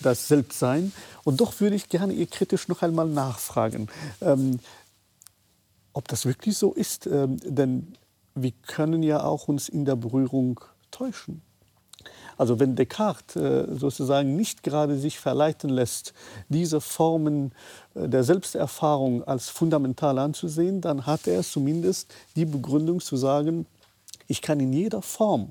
[0.00, 0.94] das Selbstsein.
[1.22, 3.88] Und doch würde ich gerne ihr kritisch noch einmal nachfragen,
[4.22, 4.58] ähm,
[5.98, 7.08] ob das wirklich so ist.
[7.08, 7.94] Ähm, denn
[8.36, 10.60] wir können ja auch uns in der Berührung
[10.92, 11.42] täuschen.
[12.36, 16.14] Also wenn Descartes äh, sozusagen nicht gerade sich verleiten lässt,
[16.48, 17.50] diese Formen
[17.96, 23.66] äh, der Selbsterfahrung als fundamental anzusehen, dann hat er zumindest die Begründung zu sagen,
[24.28, 25.50] ich kann in jeder Form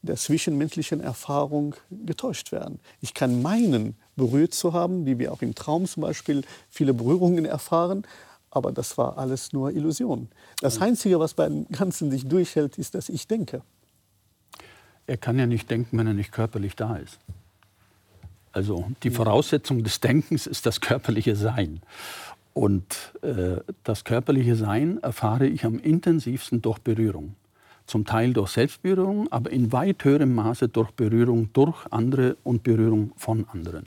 [0.00, 2.80] der zwischenmenschlichen Erfahrung getäuscht werden.
[3.02, 7.44] Ich kann meinen, berührt zu haben, wie wir auch im Traum zum Beispiel viele Berührungen
[7.44, 8.06] erfahren,
[8.54, 10.28] aber das war alles nur Illusion.
[10.60, 13.62] Das Einzige, was beim Ganzen sich durchhält, ist, dass ich denke.
[15.06, 17.18] Er kann ja nicht denken, wenn er nicht körperlich da ist.
[18.52, 21.80] Also die Voraussetzung des Denkens ist das körperliche Sein.
[22.52, 27.34] Und äh, das körperliche Sein erfahre ich am intensivsten durch Berührung
[27.86, 33.12] zum Teil durch Selbstberührung, aber in weit höherem Maße durch Berührung durch andere und Berührung
[33.16, 33.86] von anderen.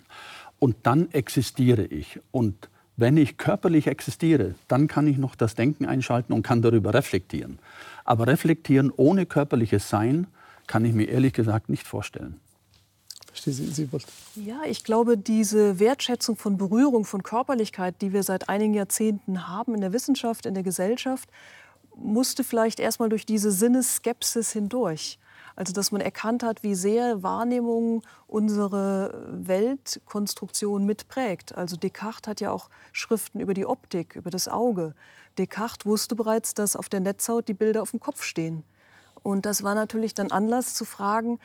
[0.59, 2.19] Und dann existiere ich.
[2.31, 6.93] Und wenn ich körperlich existiere, dann kann ich noch das Denken einschalten und kann darüber
[6.95, 7.59] reflektieren.
[8.03, 10.27] Aber reflektieren ohne körperliches Sein
[10.65, 12.39] kann ich mir ehrlich gesagt nicht vorstellen.
[13.33, 13.87] Sie, Sie
[14.35, 19.75] ja, ich glaube, diese Wertschätzung von Berührung, von Körperlichkeit, die wir seit einigen Jahrzehnten haben
[19.75, 21.29] in der Wissenschaft, in der Gesellschaft,
[21.95, 25.19] musste vielleicht erstmal durch diese Sinnesskepsis hindurch.
[25.57, 31.57] Also dass man erkannt hat, wie sehr Wahrnehmung unsere Weltkonstruktion mitprägt.
[31.57, 34.93] Also Descartes hat ja auch Schriften über die Optik, über das Auge.
[35.39, 38.63] Descartes wusste bereits, dass auf der Netzhaut die Bilder auf dem Kopf stehen.
[39.23, 41.39] Und das war natürlich dann Anlass zu fragen,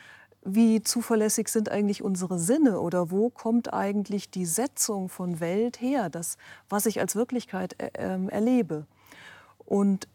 [0.45, 6.09] wie zuverlässig sind eigentlich unsere Sinne oder wo kommt eigentlich die Setzung von Welt her,
[6.09, 6.37] das,
[6.69, 8.85] was ich als Wirklichkeit äh, äh, erlebe.
[9.65, 10.07] Und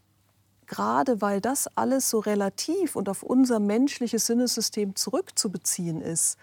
[0.68, 6.38] gerade weil das alles so relativ und auf unser menschliches Sinnesystem zurückzubeziehen ist,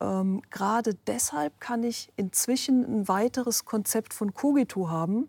[0.00, 5.28] ähm, gerade deshalb kann ich inzwischen ein weiteres Konzept von Cogito haben.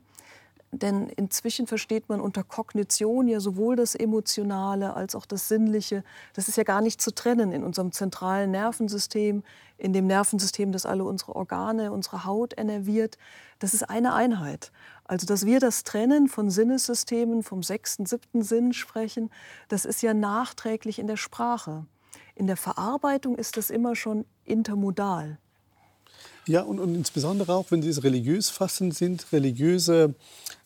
[0.72, 6.04] Denn inzwischen versteht man unter Kognition ja sowohl das Emotionale als auch das Sinnliche.
[6.34, 9.44] Das ist ja gar nicht zu trennen in unserem zentralen Nervensystem,
[9.78, 13.18] in dem Nervensystem, das alle unsere Organe, unsere Haut innerviert.
[13.60, 14.74] Das ist eine Einheit.
[15.06, 19.30] Also, dass wir das Trennen von Sinnessystemen, vom sechsten, siebten Sinn sprechen,
[19.68, 21.86] das ist ja nachträglich in der Sprache.
[22.34, 25.38] In der Verarbeitung ist das immer schon intermodal.
[26.48, 30.16] Ja, und, und insbesondere auch, wenn Sie es religiös fassen, sind religiöse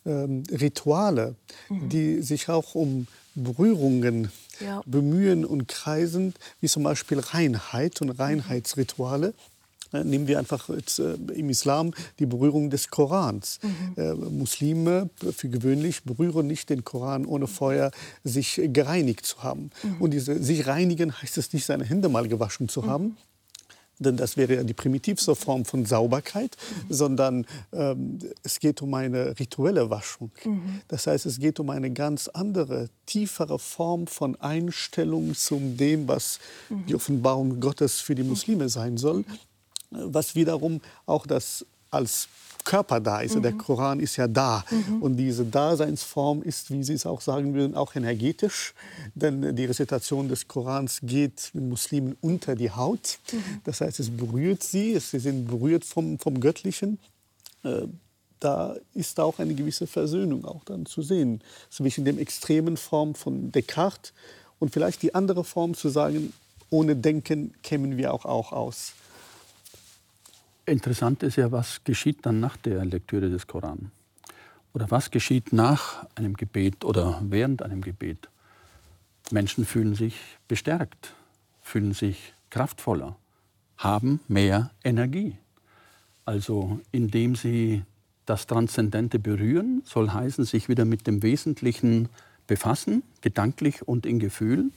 [0.06, 1.36] ähm, Rituale,
[1.69, 1.89] mhm.
[1.89, 4.82] die sich auch um Berührungen ja.
[4.86, 9.34] bemühen und kreisen, wie zum Beispiel Reinheit und Reinheitsrituale.
[9.93, 13.60] Äh, nehmen wir einfach jetzt, äh, im Islam die Berührung des Korans.
[13.62, 14.02] Mhm.
[14.02, 17.91] Äh, Muslime für gewöhnlich berühren nicht den Koran, ohne vorher
[18.23, 19.71] sich gereinigt zu haben.
[19.84, 20.02] Mhm.
[20.02, 22.88] Und diese sich reinigen heißt es nicht, seine Hände mal gewaschen zu mhm.
[22.88, 23.17] haben,
[23.99, 26.56] denn das wäre ja die primitivste Form von Sauberkeit,
[26.88, 26.93] mhm.
[26.93, 30.32] sondern ähm, es geht um eine rituelle Waschung.
[30.45, 30.82] Mhm.
[30.88, 36.39] Das heißt, es geht um eine ganz andere, tiefere Form von Einstellung zu dem, was
[36.69, 36.86] mhm.
[36.88, 39.25] die Offenbarung Gottes für die Muslime sein soll
[39.91, 42.28] was wiederum auch das als
[42.63, 43.36] Körper da ist.
[43.36, 43.41] Mhm.
[43.41, 44.63] Der Koran ist ja da.
[44.69, 45.02] Mhm.
[45.02, 48.73] Und diese Daseinsform ist, wie Sie es auch sagen würden, auch energetisch.
[49.15, 53.19] Denn die Rezitation des Korans geht den Muslimen unter die Haut.
[53.32, 53.62] Mhm.
[53.63, 56.99] Das heißt, es berührt sie, sie sind berührt vom, vom Göttlichen.
[57.63, 57.88] Äh,
[58.39, 63.52] da ist auch eine gewisse Versöhnung auch dann zu sehen zwischen dem extremen Form von
[63.52, 64.13] Descartes
[64.60, 66.32] und vielleicht die andere Form zu sagen,
[66.69, 68.93] ohne Denken kämen wir auch, auch aus.
[70.70, 73.92] Interessant ist ja, was geschieht dann nach der Lektüre des Koran?
[74.74, 78.30] Oder was geschieht nach einem Gebet oder während einem Gebet?
[79.32, 80.16] Menschen fühlen sich
[80.48, 81.16] bestärkt,
[81.64, 83.16] fühlen sich kraftvoller,
[83.78, 85.38] haben mehr Energie.
[86.24, 87.84] Also indem sie
[88.28, 92.10] das Transzendente berühren, soll heißen, sich wieder mit dem Wesentlichen
[92.46, 94.70] befassen, gedanklich und in Gefühl,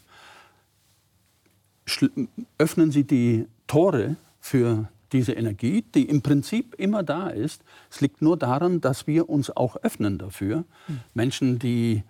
[2.57, 7.63] öffnen sie die Tore für diese Energie, die im Prinzip immer da ist.
[7.91, 10.65] Es liegt nur daran, dass wir uns auch öffnen dafür.
[10.89, 11.01] Mhm.
[11.15, 12.03] Menschen, die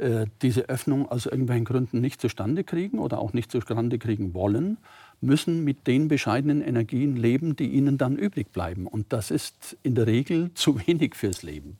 [0.00, 4.78] äh, diese Öffnung aus irgendwelchen Gründen nicht zustande kriegen oder auch nicht zustande kriegen wollen,
[5.20, 8.86] müssen mit den bescheidenen Energien leben, die ihnen dann übrig bleiben.
[8.86, 11.76] Und das ist in der Regel zu wenig fürs Leben.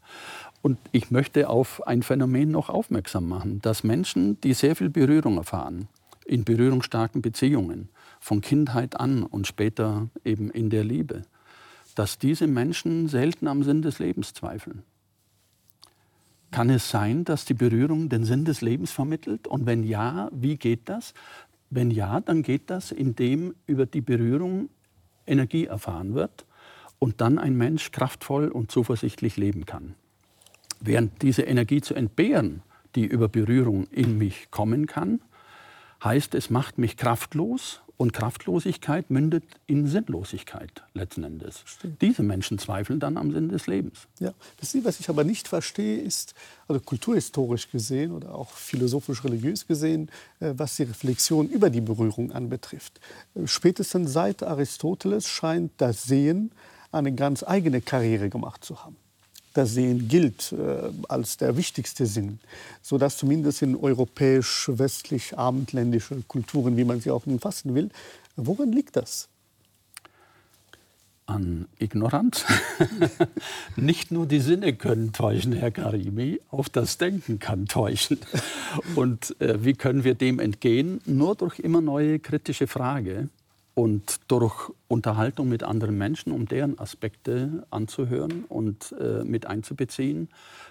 [0.60, 5.38] Und ich möchte auf ein Phänomen noch aufmerksam machen, dass Menschen, die sehr viel Berührung
[5.38, 5.88] erfahren,
[6.30, 7.88] in berührungsstarken Beziehungen,
[8.20, 11.22] von Kindheit an und später eben in der Liebe,
[11.96, 14.84] dass diese Menschen selten am Sinn des Lebens zweifeln.
[16.52, 19.48] Kann es sein, dass die Berührung den Sinn des Lebens vermittelt?
[19.48, 21.14] Und wenn ja, wie geht das?
[21.68, 24.68] Wenn ja, dann geht das, indem über die Berührung
[25.26, 26.46] Energie erfahren wird
[27.00, 29.96] und dann ein Mensch kraftvoll und zuversichtlich leben kann.
[30.78, 32.62] Während diese Energie zu entbehren,
[32.94, 35.20] die über Berührung in mich kommen kann,
[36.02, 41.62] heißt, es macht mich kraftlos und Kraftlosigkeit mündet in Sinnlosigkeit letzten Endes.
[41.66, 42.00] Stimmt.
[42.00, 44.08] Diese Menschen zweifeln dann am Sinn des Lebens.
[44.18, 46.34] Ja, das ist, was ich aber nicht verstehe, ist,
[46.66, 50.10] also kulturhistorisch gesehen oder auch philosophisch-religiös gesehen,
[50.40, 53.00] äh, was die Reflexion über die Berührung anbetrifft.
[53.34, 56.52] Äh, spätestens seit Aristoteles scheint das Sehen
[56.92, 58.96] eine ganz eigene Karriere gemacht zu haben
[59.52, 62.38] das Sehen gilt äh, als der wichtigste Sinn,
[62.82, 67.88] sodass zumindest in europäisch-westlich-abendländische Kulturen, wie man sie auch fassen will,
[68.36, 69.28] woran liegt das?
[71.26, 72.46] An Ignoranz.
[73.76, 78.18] Nicht nur die Sinne können täuschen, Herr Karimi, auch das Denken kann täuschen.
[78.96, 81.00] Und äh, wie können wir dem entgehen?
[81.06, 83.28] Nur durch immer neue kritische Frage
[83.80, 90.28] und durch Unterhaltung mit anderen Menschen, um deren Aspekte anzuhören und äh, mit einzubeziehen,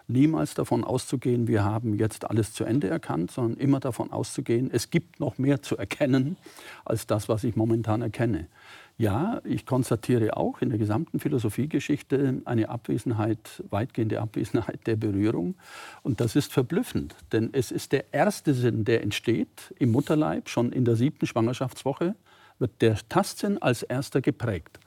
[0.07, 4.91] niemals davon auszugehen, wir haben jetzt alles zu Ende erkannt, sondern immer davon auszugehen, es
[4.91, 6.37] gibt noch mehr zu erkennen
[6.85, 8.45] als das, was ich momentan erkenne.
[8.99, 15.55] Ja, ich konstatiere auch in der gesamten Philosophiegeschichte eine Abwesenheit, weitgehende Abwesenheit der Berührung.
[16.03, 20.71] Und das ist verblüffend, denn es ist der erste Sinn, der entsteht im Mutterleib, schon
[20.71, 22.13] in der siebten Schwangerschaftswoche
[22.59, 24.79] wird der Tastsinn als erster geprägt,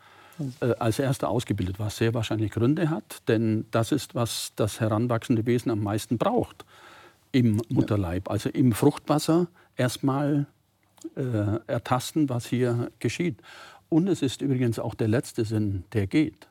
[0.60, 5.46] äh, als erster ausgebildet, was sehr wahrscheinlich Gründe hat, denn das ist, was das heranwachsende
[5.46, 6.64] Wesen am meisten braucht
[7.32, 8.30] im Mutterleib.
[8.30, 10.46] Also im Fruchtwasser erstmal
[11.16, 13.40] äh, ertasten, was hier geschieht.
[13.88, 16.48] Und es ist übrigens auch der letzte Sinn, der geht.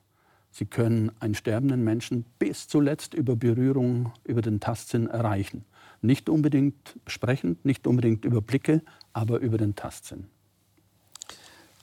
[0.52, 5.64] Sie können einen sterbenden Menschen bis zuletzt über Berührung, über den Tastsinn erreichen.
[6.02, 8.82] Nicht unbedingt sprechend, nicht unbedingt über Blicke,
[9.14, 10.26] aber über den Tastsinn.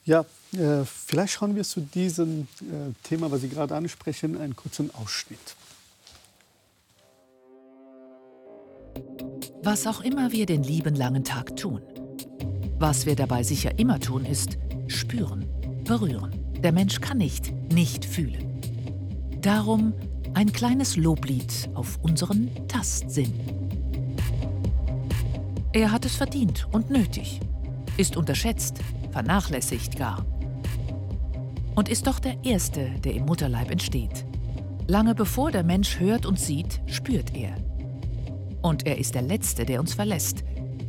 [0.08, 4.90] Ja, äh, vielleicht schauen wir zu diesem äh, Thema, was Sie gerade ansprechen, einen kurzen
[4.94, 5.54] Ausschnitt.
[9.62, 11.82] Was auch immer wir den lieben langen Tag tun.
[12.78, 15.46] Was wir dabei sicher immer tun, ist spüren,
[15.84, 16.32] berühren.
[16.62, 18.62] Der Mensch kann nicht nicht fühlen.
[19.42, 19.92] Darum
[20.32, 23.34] ein kleines Loblied auf unseren Tastsinn.
[25.74, 27.40] Er hat es verdient und nötig,
[27.98, 28.78] ist unterschätzt,
[29.10, 30.24] vernachlässigt gar.
[31.74, 34.26] Und ist doch der Erste, der im Mutterleib entsteht.
[34.86, 37.56] Lange bevor der Mensch hört und sieht, spürt er.
[38.62, 40.44] Und er ist der Letzte, der uns verlässt.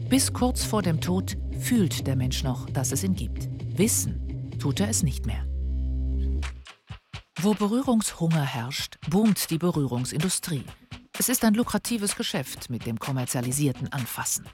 [0.09, 3.49] Bis kurz vor dem Tod fühlt der Mensch noch, dass es ihn gibt.
[3.77, 5.45] Wissen tut er es nicht mehr.
[7.41, 10.65] Wo Berührungshunger herrscht, boomt die Berührungsindustrie.
[11.17, 14.45] Es ist ein lukratives Geschäft mit dem kommerzialisierten Anfassen.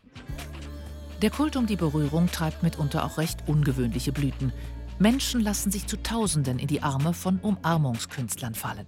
[1.21, 4.51] Der Kult um die Berührung treibt mitunter auch recht ungewöhnliche Blüten.
[4.99, 8.85] Menschen lassen sich zu Tausenden in die Arme von Umarmungskünstlern fallen.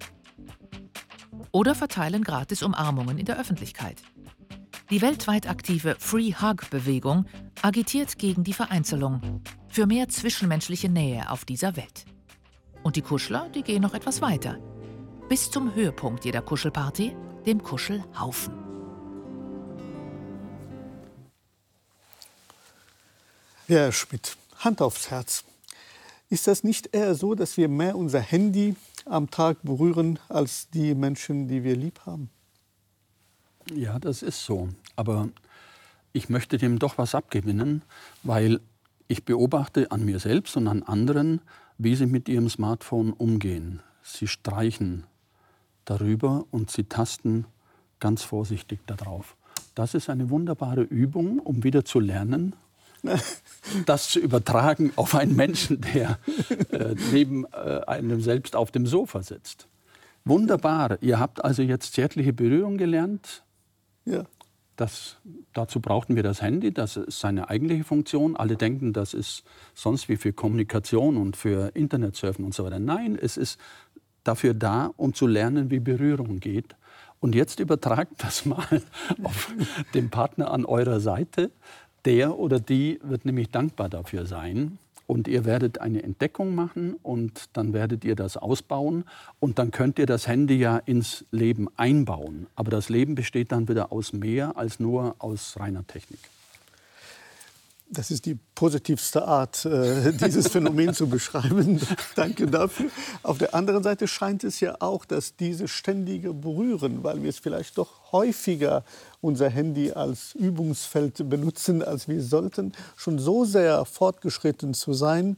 [1.52, 4.02] Oder verteilen gratis Umarmungen in der Öffentlichkeit.
[4.90, 7.26] Die weltweit aktive Free Hug-Bewegung
[7.62, 12.06] agitiert gegen die Vereinzelung, für mehr zwischenmenschliche Nähe auf dieser Welt.
[12.84, 14.58] Und die Kuschler, die gehen noch etwas weiter.
[15.30, 17.16] Bis zum Höhepunkt jeder Kuschelparty,
[17.46, 18.67] dem Kuschelhaufen.
[23.70, 25.44] Herr Schmidt, Hand aufs Herz.
[26.30, 30.96] Ist das nicht eher so, dass wir mehr unser Handy am Tag berühren als die
[30.96, 32.30] Menschen, die wir lieb haben.
[33.74, 34.70] Ja, das ist so.
[34.96, 35.28] Aber
[36.14, 37.82] ich möchte dem doch was abgewinnen,
[38.24, 38.62] weil
[39.10, 41.42] ich beobachte an mir selbst und an anderen,
[41.78, 43.82] wie sie mit ihrem Smartphone umgehen.
[44.02, 45.06] Sie streichen
[45.84, 47.44] darüber und sie tasten
[48.00, 49.36] ganz vorsichtig darauf.
[49.76, 52.56] Das ist eine wunderbare Übung, um wieder zu lernen,
[53.86, 56.20] das zu übertragen auf einen Menschen, der
[56.72, 59.68] äh, neben äh, einem selbst auf dem Sofa sitzt.
[60.26, 60.98] Wunderbar.
[61.02, 63.44] Ihr habt also jetzt zärtliche Berührung gelernt.
[64.06, 64.26] Ja.
[64.76, 65.18] Das,
[65.54, 68.38] dazu brauchten wir das Handy, das ist seine eigentliche Funktion.
[68.38, 69.44] Alle denken, das ist
[69.74, 72.78] sonst wie für Kommunikation und für Internetsurfen und so weiter.
[72.78, 73.60] Nein, es ist
[74.24, 76.76] dafür da, um zu lernen, wie Berührung geht.
[77.20, 78.84] Und jetzt übertragt das mal
[79.24, 79.52] auf
[79.96, 81.50] den Partner an eurer Seite.
[82.08, 84.78] Der oder die wird nämlich dankbar dafür sein.
[85.08, 89.04] Und ihr werdet eine Entdeckung machen und dann werdet ihr das ausbauen
[89.42, 92.48] und dann könnt ihr das Handy ja ins Leben einbauen.
[92.56, 96.20] Aber das Leben besteht dann wieder aus mehr als nur aus reiner Technik.
[97.90, 101.80] Das ist die positivste Art, äh, dieses Phänomen zu beschreiben.
[102.16, 102.90] Danke dafür.
[103.24, 107.40] Auf der anderen Seite scheint es ja auch, dass diese ständige Berühren, weil wir es
[107.40, 108.84] vielleicht doch häufiger
[109.22, 115.38] unser Handy als Übungsfeld benutzen, als wir sollten, schon so sehr fortgeschritten zu sein,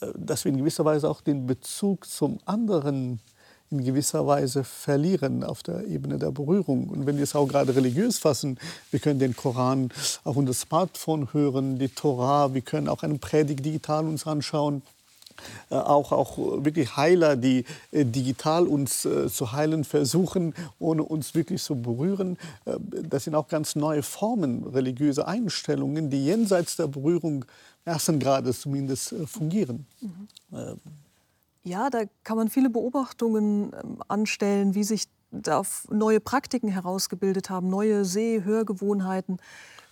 [0.00, 3.20] äh, dass wir in gewisser Weise auch den Bezug zum anderen
[3.70, 6.88] in gewisser Weise verlieren auf der Ebene der Berührung.
[6.88, 8.58] Und wenn wir es auch gerade religiös fassen,
[8.90, 9.90] wir können den Koran
[10.24, 14.82] auf unser Smartphone hören, die Torah, wir können auch einen Predigt digital uns anschauen.
[15.70, 21.34] Äh, auch, auch wirklich Heiler, die äh, digital uns äh, zu heilen versuchen, ohne uns
[21.34, 22.38] wirklich zu berühren.
[22.64, 22.76] Äh,
[23.08, 27.44] das sind auch ganz neue Formen, religiöse Einstellungen, die jenseits der Berührung
[27.84, 29.86] ersten Grades zumindest äh, fungieren.
[30.00, 30.80] Mhm.
[31.68, 35.60] Ja, da kann man viele Beobachtungen ähm, anstellen, wie sich da
[35.90, 39.36] neue Praktiken herausgebildet haben, neue Seh-, Hörgewohnheiten.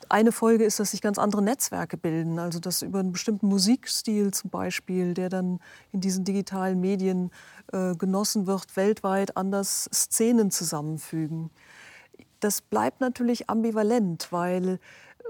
[0.08, 4.32] Eine Folge ist, dass sich ganz andere Netzwerke bilden, also dass über einen bestimmten Musikstil
[4.32, 5.60] zum Beispiel, der dann
[5.92, 7.30] in diesen digitalen Medien
[7.72, 11.50] äh, genossen wird, weltweit anders Szenen zusammenfügen.
[12.40, 14.78] Das bleibt natürlich ambivalent, weil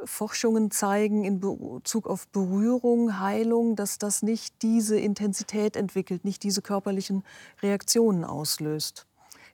[0.05, 6.63] Forschungen zeigen in Bezug auf Berührung, Heilung, dass das nicht diese Intensität entwickelt, nicht diese
[6.63, 7.25] körperlichen
[7.63, 9.07] Reaktionen auslöst.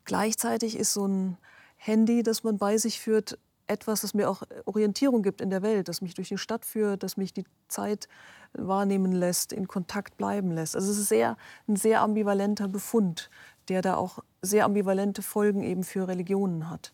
[0.05, 1.39] Gleichzeitig ist so ein
[1.77, 5.89] Handy, das man bei sich führt, etwas, das mir auch Orientierung gibt in der Welt,
[5.89, 8.09] das mich durch die Stadt führt, das mich die Zeit
[8.53, 10.77] wahrnehmen lässt, in Kontakt bleiben lässt.
[10.77, 11.37] Also es ist sehr,
[11.69, 13.31] ein sehr ambivalenter Befund,
[13.69, 16.93] der da auch sehr ambivalente Folgen eben für Religionen hat.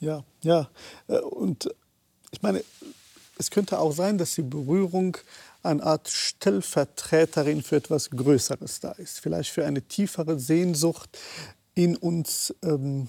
[0.00, 0.68] Ja, ja.
[1.08, 1.74] Äh, und
[2.30, 2.62] ich meine,
[3.38, 5.16] es könnte auch sein, dass die Berührung
[5.62, 9.20] eine Art Stellvertreterin für etwas Größeres da ist.
[9.20, 11.18] Vielleicht für eine tiefere Sehnsucht
[11.74, 13.08] in uns, ähm,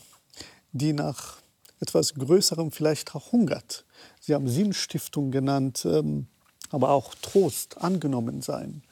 [0.71, 1.37] die nach
[1.79, 3.85] etwas Größerem vielleicht auch hungert.
[4.19, 6.27] Sie haben Sinnstiftung genannt, ähm,
[6.69, 8.83] aber auch Trost, angenommen sein.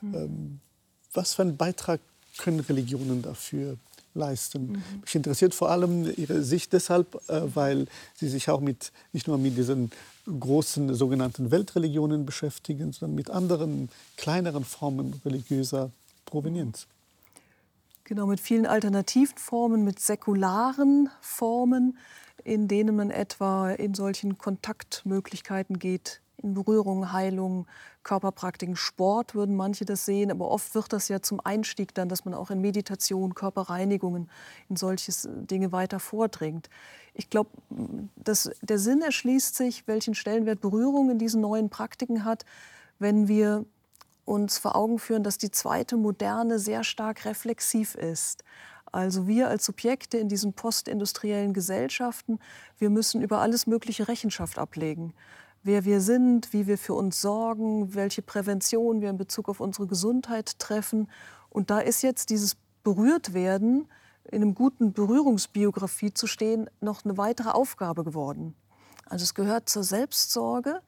[0.00, 0.14] Mhm.
[0.14, 0.60] Ähm,
[1.12, 2.00] was für einen Beitrag
[2.38, 3.78] können Religionen dafür
[4.14, 4.72] leisten.
[4.72, 4.82] Mhm.
[5.02, 9.38] Mich interessiert vor allem Ihre Sicht deshalb, äh, weil Sie sich auch mit, nicht nur
[9.38, 9.90] mit diesen
[10.26, 15.90] großen sogenannten Weltreligionen beschäftigen, sondern mit anderen kleineren Formen religiöser
[16.24, 16.86] Provenienz.
[18.04, 21.96] Genau, mit vielen alternativen Formen, mit säkularen Formen,
[22.42, 26.20] in denen man etwa in solchen Kontaktmöglichkeiten geht,
[26.52, 27.66] Berührung, Heilung,
[28.02, 32.26] Körperpraktiken, Sport würden manche das sehen, aber oft wird das ja zum Einstieg dann, dass
[32.26, 34.28] man auch in Meditation, Körperreinigungen,
[34.68, 36.68] in solche Dinge weiter vordringt.
[37.14, 42.44] Ich glaube, der Sinn erschließt sich, welchen Stellenwert Berührung in diesen neuen Praktiken hat,
[42.98, 43.64] wenn wir
[44.26, 48.44] uns vor Augen führen, dass die zweite Moderne sehr stark reflexiv ist.
[48.90, 52.38] Also wir als Subjekte in diesen postindustriellen Gesellschaften,
[52.78, 55.14] wir müssen über alles Mögliche Rechenschaft ablegen
[55.64, 59.86] wer wir sind, wie wir für uns sorgen, welche Prävention wir in Bezug auf unsere
[59.86, 61.08] Gesundheit treffen.
[61.48, 63.88] Und da ist jetzt dieses Berührtwerden,
[64.30, 68.54] in einem guten Berührungsbiografie zu stehen, noch eine weitere Aufgabe geworden.
[69.06, 70.80] Also es gehört zur Selbstsorge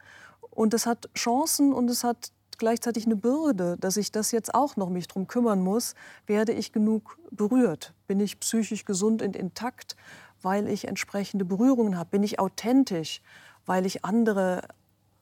[0.51, 4.77] und es hat Chancen und es hat gleichzeitig eine Bürde, dass ich das jetzt auch
[4.77, 5.95] noch mich drum kümmern muss.
[6.27, 7.95] Werde ich genug berührt?
[8.07, 9.97] Bin ich psychisch gesund und intakt,
[10.43, 12.11] weil ich entsprechende Berührungen habe?
[12.11, 13.21] Bin ich authentisch?
[13.67, 14.63] Weil ich andere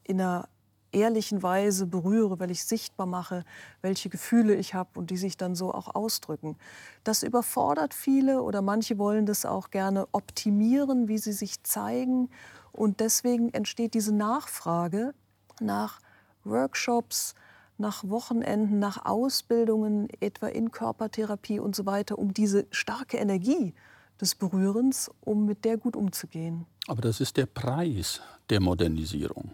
[0.05, 0.49] in einer
[0.95, 3.45] ehrlichen Weise berühre, weil ich sichtbar mache,
[3.82, 6.57] welche Gefühle ich habe und die sich dann so auch ausdrücken.
[7.03, 12.30] Das überfordert viele oder manche wollen das auch gerne optimieren, wie sie sich zeigen.
[12.72, 15.14] Und deswegen entsteht diese Nachfrage
[15.61, 16.01] nach
[16.45, 17.34] Workshops,
[17.76, 23.74] nach Wochenenden, nach Ausbildungen, etwa in Körpertherapie und so weiter, um diese starke Energie
[24.20, 26.66] des Berührens, um mit der gut umzugehen.
[26.86, 29.50] Aber das ist der Preis der Modernisierung.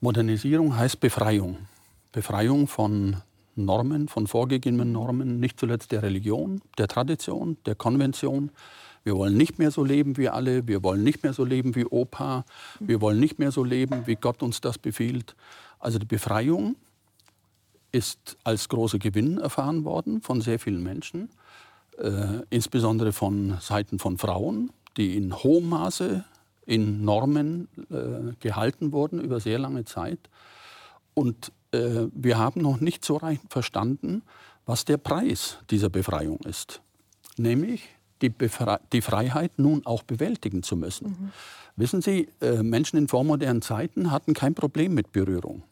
[0.00, 1.58] Modernisierung heißt Befreiung.
[2.12, 3.16] Befreiung von
[3.56, 8.50] Normen, von vorgegebenen Normen, nicht zuletzt der Religion, der Tradition, der Konvention.
[9.04, 11.84] Wir wollen nicht mehr so leben wie alle, wir wollen nicht mehr so leben wie
[11.84, 12.44] Opa,
[12.80, 15.34] wir wollen nicht mehr so leben, wie Gott uns das befiehlt.
[15.78, 16.76] Also die Befreiung
[17.90, 21.30] ist als großer Gewinn erfahren worden von sehr vielen Menschen,
[21.98, 26.24] äh, insbesondere von Seiten von Frauen, die in hohem Maße
[26.66, 30.18] in Normen äh, gehalten wurden über sehr lange Zeit.
[31.14, 34.22] Und äh, wir haben noch nicht so recht verstanden,
[34.66, 36.82] was der Preis dieser Befreiung ist.
[37.38, 37.88] Nämlich
[38.20, 41.08] die, Befre die Freiheit nun auch bewältigen zu müssen.
[41.08, 41.32] Mhm.
[41.76, 45.62] Wissen Sie, äh, Menschen in vormodernen Zeiten hatten kein Problem mit Berührung.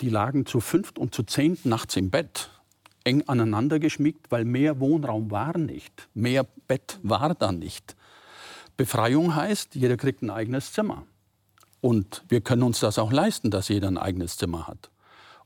[0.00, 2.50] Die lagen zu fünft und zu zehnt nachts im Bett,
[3.04, 7.96] eng aneinander geschmiegt, weil mehr Wohnraum war nicht, mehr Bett war da nicht.
[8.76, 11.04] Befreiung heißt, jeder kriegt ein eigenes Zimmer.
[11.80, 14.90] Und wir können uns das auch leisten, dass jeder ein eigenes Zimmer hat.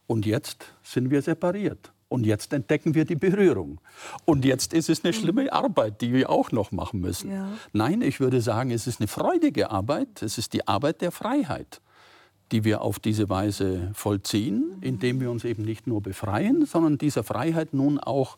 [0.06, 1.92] Und jetzt sind wir separiert.
[2.08, 3.80] Und jetzt entdecken wir die Berührung.
[4.24, 7.32] Und jetzt ist es eine schlimme Arbeit, die wir auch noch machen müssen.
[7.32, 7.48] Ja.
[7.72, 10.22] Nein, ich würde sagen, es ist eine freudige Arbeit.
[10.22, 11.80] Es ist die Arbeit der Freiheit,
[12.52, 17.24] die wir auf diese Weise vollziehen, indem wir uns eben nicht nur befreien, sondern dieser
[17.24, 18.36] Freiheit nun auch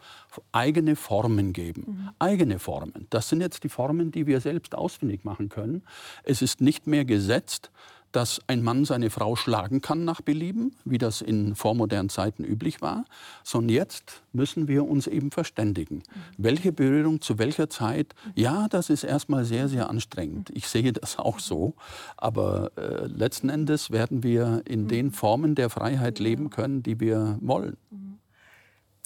[0.53, 1.85] eigene Formen geben.
[1.87, 2.09] Mhm.
[2.19, 3.07] Eigene Formen.
[3.11, 5.83] Das sind jetzt die Formen, die wir selbst ausfindig machen können.
[6.23, 7.71] Es ist nicht mehr gesetzt,
[8.13, 12.81] dass ein Mann seine Frau schlagen kann nach Belieben, wie das in vormodernen Zeiten üblich
[12.81, 13.05] war,
[13.45, 15.97] sondern jetzt müssen wir uns eben verständigen.
[15.97, 16.03] Mhm.
[16.39, 18.15] Welche Berührung zu welcher Zeit?
[18.35, 20.51] Ja, das ist erstmal sehr, sehr anstrengend.
[20.55, 21.75] Ich sehe das auch so.
[22.17, 24.89] Aber äh, letzten Endes werden wir in mhm.
[24.89, 27.77] den Formen der Freiheit leben können, die wir wollen.
[27.91, 28.19] Mhm.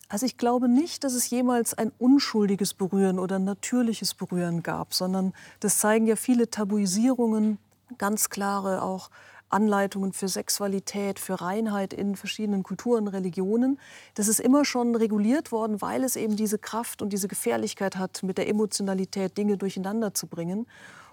[0.08, 5.32] Also ich glaube nicht, dass es jemals ein unschuldiges Berühren oder natürliches Berühren gab, sondern
[5.60, 7.56] das zeigen ja viele Tabuisierungen
[7.98, 9.10] ganz klare auch
[9.52, 13.78] Anleitungen für Sexualität, für Reinheit in verschiedenen Kulturen, Religionen.
[14.14, 18.22] Das ist immer schon reguliert worden, weil es eben diese Kraft und diese Gefährlichkeit hat,
[18.22, 20.66] mit der Emotionalität Dinge durcheinander zu bringen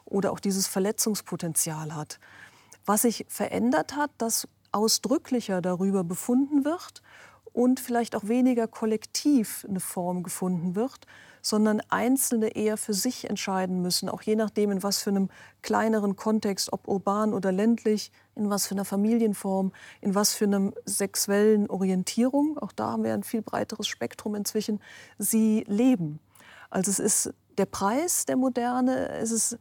[0.06, 2.20] oder auch dieses Verletzungspotenzial hat.
[2.86, 7.02] Was sich verändert hat, dass ausdrücklicher darüber befunden wird
[7.54, 11.06] und vielleicht auch weniger kollektiv eine Form gefunden wird,
[11.42, 15.30] sondern Einzelne eher für sich entscheiden müssen, auch je nachdem, in was für einem
[15.62, 19.72] kleineren Kontext, ob urban oder ländlich, in was für einer Familienform,
[20.02, 24.80] in was für einer sexuellen Orientierung, auch da haben wir ein viel breiteres Spektrum inzwischen,
[25.18, 26.20] sie leben.
[26.70, 29.58] Also es ist der Preis der Moderne, es ist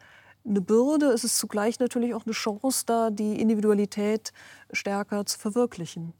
[0.46, 4.32] eine Bürde, es ist zugleich natürlich auch eine Chance da, die Individualität
[4.72, 6.14] stärker zu verwirklichen.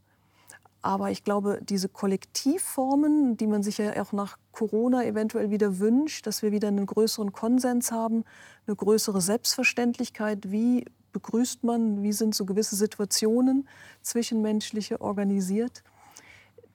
[0.81, 6.27] Aber ich glaube, diese Kollektivformen, die man sich ja auch nach Corona eventuell wieder wünscht,
[6.27, 8.25] dass wir wieder einen größeren Konsens haben,
[8.67, 13.69] eine größere Selbstverständlichkeit, wie begrüßt man, wie sind so gewisse Situationen
[14.03, 15.83] zwischenmenschliche organisiert,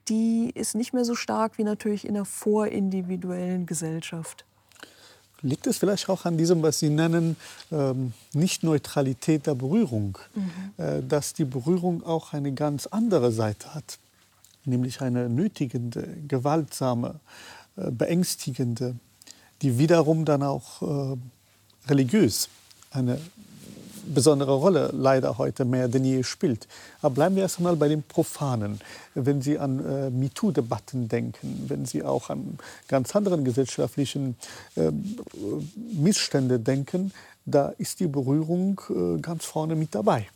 [0.10, 4.46] die ist nicht mehr so stark wie natürlich in der vorindividuellen Gesellschaft.
[5.44, 7.36] Liegt es vielleicht auch an diesem, was Sie nennen,
[7.72, 10.84] ähm, Nicht-Neutralität der Berührung, mhm.
[10.84, 14.00] äh, dass die Berührung auch eine ganz andere Seite hat,
[14.66, 17.20] nämlich eine nötigende, gewaltsame,
[17.76, 18.96] äh, beängstigende,
[19.62, 21.18] die wiederum dann auch äh,
[21.90, 22.48] religiös
[22.92, 23.20] eine
[24.06, 26.68] besondere Rolle leider heute mehr denn je spielt.
[27.02, 28.80] Aber bleiben wir erst einmal bei dem Profanen.
[29.16, 34.36] Wenn Sie an äh, MeToo-Debatten denken, wenn Sie auch an ganz anderen gesellschaftlichen
[34.76, 34.92] äh,
[35.94, 37.12] Missstände denken,
[37.46, 40.28] da ist die Berührung äh, ganz vorne mit dabei.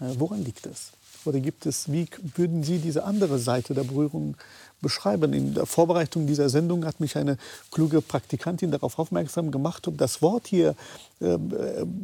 [0.00, 0.92] Äh, woran liegt es?
[1.24, 2.06] Oder gibt es, wie
[2.36, 4.36] würden Sie diese andere Seite der Berührung
[4.80, 5.32] beschreiben.
[5.32, 7.36] In der Vorbereitung dieser Sendung hat mich eine
[7.70, 10.74] kluge Praktikantin darauf aufmerksam gemacht, ob das Wort hier
[11.20, 11.36] äh,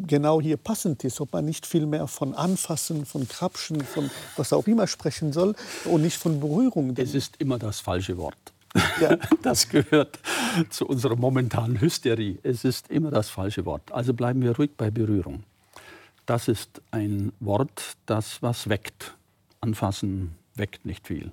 [0.07, 4.53] genau hier passend ist, ob man nicht viel mehr von Anfassen, von Krapschen, von was
[4.53, 5.55] auch immer sprechen soll
[5.85, 6.95] und nicht von Berührung.
[6.97, 8.37] Es ist immer das falsche Wort.
[9.01, 9.17] Ja.
[9.43, 10.19] Das gehört
[10.71, 12.39] zu unserer momentanen Hysterie.
[12.43, 13.93] Es ist immer das falsche Wort.
[13.93, 15.45] Also bleiben wir ruhig bei Berührung.
[16.27, 19.14] Das ist ein Wort, das was weckt.
[19.61, 21.33] Anfassen weckt nicht viel.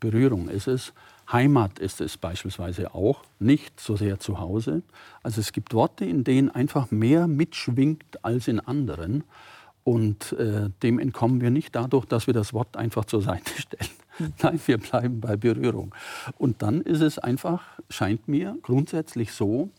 [0.00, 0.92] Berührung ist es.
[1.30, 4.82] Heimat ist es beispielsweise auch, nicht so sehr zu Hause.
[5.22, 9.24] Also es gibt Worte, in denen einfach mehr mitschwingt als in anderen.
[9.82, 13.90] Und äh, dem entkommen wir nicht dadurch, dass wir das Wort einfach zur Seite stellen.
[14.18, 14.32] Hm.
[14.42, 15.94] Nein, wir bleiben bei Berührung.
[16.38, 19.70] Und dann ist es einfach, scheint mir, grundsätzlich so,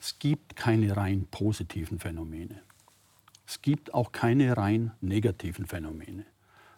[0.00, 2.65] es gibt keine rein positiven Phänomene.
[3.46, 6.24] Es gibt auch keine rein negativen Phänomene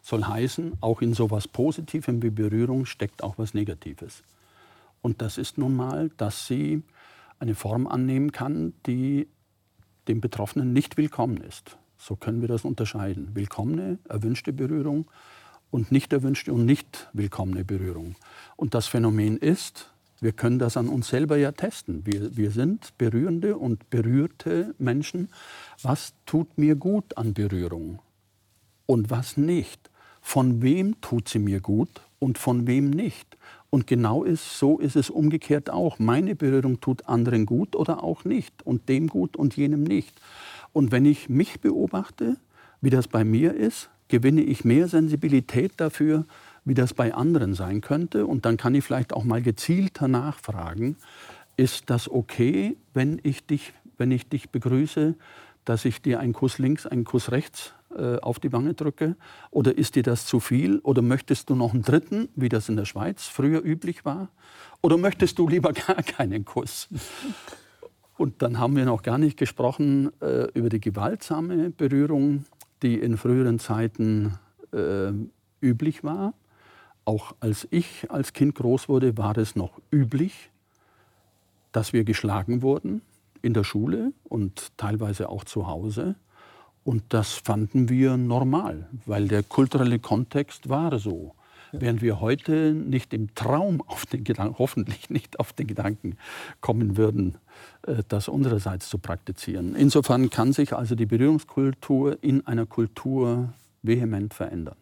[0.08, 4.22] soll heißen, auch in sowas Positivem wie Berührung steckt auch was Negatives.
[5.02, 6.82] Und das ist nun mal, dass sie
[7.38, 9.28] eine Form annehmen kann, die
[10.08, 11.76] dem Betroffenen nicht willkommen ist.
[11.98, 13.34] So können wir das unterscheiden.
[13.34, 15.10] Willkommene, erwünschte Berührung
[15.70, 18.16] und nicht erwünschte und nicht willkommene Berührung.
[18.56, 22.04] Und das Phänomen ist, wir können das an uns selber ja testen.
[22.04, 25.28] Wir, wir sind berührende und berührte Menschen.
[25.82, 28.00] Was tut mir gut an Berührung
[28.86, 29.90] und was nicht?
[30.20, 33.36] Von wem tut sie mir gut und von wem nicht?
[33.70, 35.98] Und genau ist, so ist es umgekehrt auch.
[35.98, 40.20] Meine Berührung tut anderen gut oder auch nicht und dem gut und jenem nicht.
[40.72, 42.36] Und wenn ich mich beobachte,
[42.80, 46.24] wie das bei mir ist, gewinne ich mehr Sensibilität dafür,
[46.64, 48.26] wie das bei anderen sein könnte.
[48.26, 50.96] Und dann kann ich vielleicht auch mal gezielter nachfragen,
[51.56, 55.16] ist das okay, wenn ich dich, wenn ich dich begrüße,
[55.64, 59.16] dass ich dir einen Kuss links, einen Kuss rechts äh, auf die Wange drücke?
[59.50, 60.78] Oder ist dir das zu viel?
[60.80, 64.28] Oder möchtest du noch einen dritten, wie das in der Schweiz früher üblich war?
[64.82, 66.88] Oder möchtest du lieber gar keinen Kuss?
[68.16, 72.44] Und dann haben wir noch gar nicht gesprochen äh, über die gewaltsame Berührung,
[72.82, 74.38] die in früheren Zeiten
[74.72, 75.12] äh,
[75.60, 76.34] üblich war.
[77.08, 80.50] Auch als ich als Kind groß wurde, war es noch üblich,
[81.72, 83.00] dass wir geschlagen wurden
[83.40, 86.16] in der Schule und teilweise auch zu Hause.
[86.84, 91.34] Und das fanden wir normal, weil der kulturelle Kontext war so.
[91.72, 96.18] Während wir heute nicht im Traum auf den Gedanken, hoffentlich nicht auf den Gedanken
[96.60, 97.38] kommen würden,
[97.86, 99.74] äh, das unsererseits zu praktizieren.
[99.76, 104.76] Insofern kann sich also die Berührungskultur in einer Kultur vehement verändern.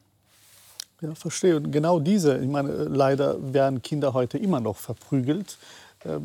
[1.02, 1.56] Ja, verstehe.
[1.56, 5.58] Und genau diese, ich meine, leider werden Kinder heute immer noch verprügelt,
[6.04, 6.18] äh,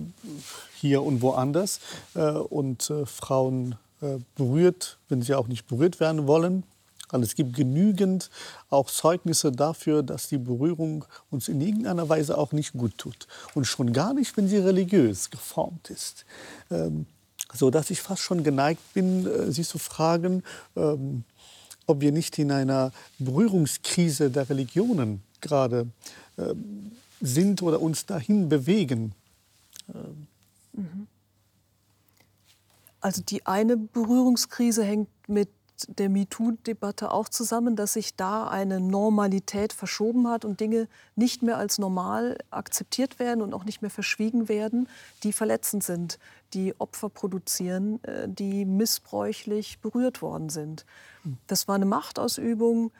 [0.76, 1.80] hier und woanders.
[2.16, 6.64] Äh, und äh, Frauen äh, berührt, wenn sie auch nicht berührt werden wollen.
[7.10, 8.30] Also es gibt genügend
[8.70, 13.28] auch Zeugnisse dafür, dass die Berührung uns in irgendeiner Weise auch nicht gut tut.
[13.54, 16.26] Und schon gar nicht, wenn sie religiös geformt ist.
[16.70, 17.06] Ähm,
[17.54, 20.44] so dass ich fast schon geneigt bin, äh, Sie zu fragen,
[20.76, 21.26] ähm,
[21.92, 25.88] ob wir nicht in einer Berührungskrise der Religionen gerade
[26.38, 26.54] äh,
[27.22, 29.14] sind oder uns dahin bewegen.
[29.94, 30.28] Ähm.
[30.74, 31.08] Mhm.
[33.02, 35.50] Also die eine Berührungskrise hängt mit
[35.90, 41.58] der MeToo-Debatte auch zusammen, dass sich da eine Normalität verschoben hat und Dinge nicht mehr
[41.58, 44.88] als normal akzeptiert werden und auch nicht mehr verschwiegen werden,
[45.24, 46.20] die verletzend sind,
[46.54, 50.86] die Opfer produzieren, äh, die missbräuchlich berührt worden sind.
[51.48, 52.92] Das war eine Machtausübung,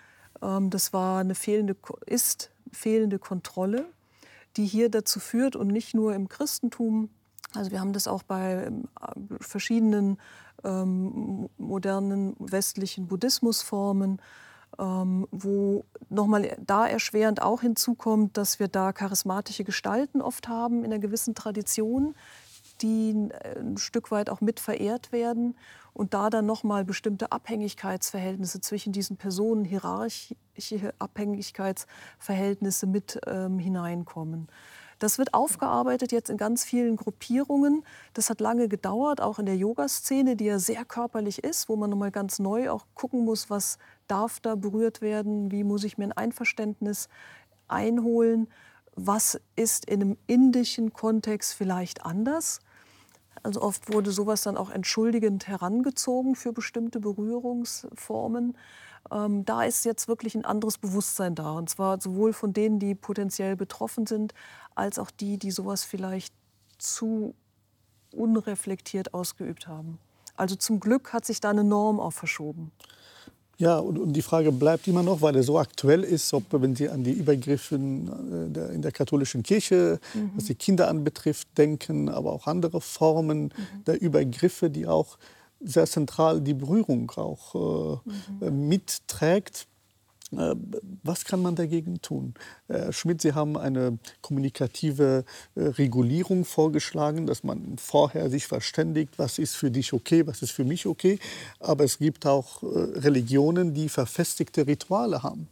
[0.42, 1.76] ähm, das war eine fehlende,
[2.06, 3.86] ist fehlende Kontrolle,
[4.58, 7.10] die hier dazu führt und nicht nur im Christentum,
[7.54, 8.88] also wir haben das auch bei ähm,
[9.40, 10.18] verschiedenen
[10.64, 14.22] ähm, modernen westlichen Buddhismusformen,
[14.80, 20.92] ähm, wo nochmal da erschwerend auch hinzukommt, dass wir da charismatische Gestalten oft haben in
[20.92, 22.16] einer gewissen Tradition,
[22.82, 25.56] die äh, ein Stück weit auch mit verehrt werden
[25.94, 34.48] und da dann nochmal bestimmte Abhängigkeitsverhältnisse zwischen diesen Personen, hierarchische Abhängigkeitsverhältnisse mit ähm, hineinkommen.
[35.02, 37.84] Das wird aufgearbeitet jetzt in ganz vielen Gruppierungen.
[38.14, 41.90] Das hat lange gedauert, auch in der Yoga-Szene, die ja sehr körperlich ist, wo man
[41.90, 46.04] nochmal ganz neu auch gucken muss, was darf da berührt werden, wie muss ich mir
[46.04, 47.10] ein Einverständnis
[47.68, 48.48] einholen,
[48.96, 52.60] was ist in einem indischen Kontext vielleicht anders.
[53.42, 58.56] Also oft wurde sowas dann auch entschuldigend herangezogen für bestimmte Berührungsformen.
[59.12, 61.54] Ähm, da ist jetzt wirklich ein anderes Bewusstsein da.
[61.54, 64.34] Und zwar sowohl von denen, die potenziell betroffen sind,
[64.76, 66.34] als auch die, die sowas vielleicht
[66.78, 67.34] zu
[68.12, 70.00] unreflektiert ausgeübt haben.
[70.36, 72.72] Also zum Glück hat sich da eine Norm auch verschoben.
[73.58, 76.76] Ja, und, und, die Frage bleibt immer noch, weil er so aktuell ist, ob wenn
[76.76, 80.32] Sie an die Übergriffe in der, in der katholischen Kirche, mhm.
[80.36, 83.84] was die Kinder anbetrifft, denken, aber auch andere Formen mhm.
[83.86, 85.20] der Übergriffe, die auch
[85.64, 88.02] sehr zentral die Berührung auch
[88.42, 88.70] äh, mhm.
[88.70, 89.68] mitträgt.
[90.32, 90.56] Äh,
[91.04, 92.34] was kann man dagegen tun?
[92.68, 99.18] Herr äh, Schmidt, Sie haben eine kommunikative äh, Regulierung vorgeschlagen, dass man vorher sich verständigt,
[99.18, 101.20] was ist für dich okay, was ist für mich okay.
[101.60, 105.48] Aber es gibt auch Religionen, die verfestigte Rituale haben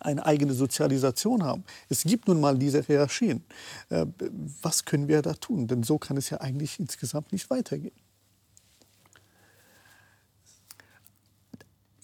[0.00, 1.62] eine eigene Sozialisation haben.
[1.88, 3.44] Es gibt nun mal diese Hierarchien.
[4.60, 5.68] Was können wir da tun?
[5.68, 7.94] Denn so kann es ja eigentlich insgesamt nicht weitergehen.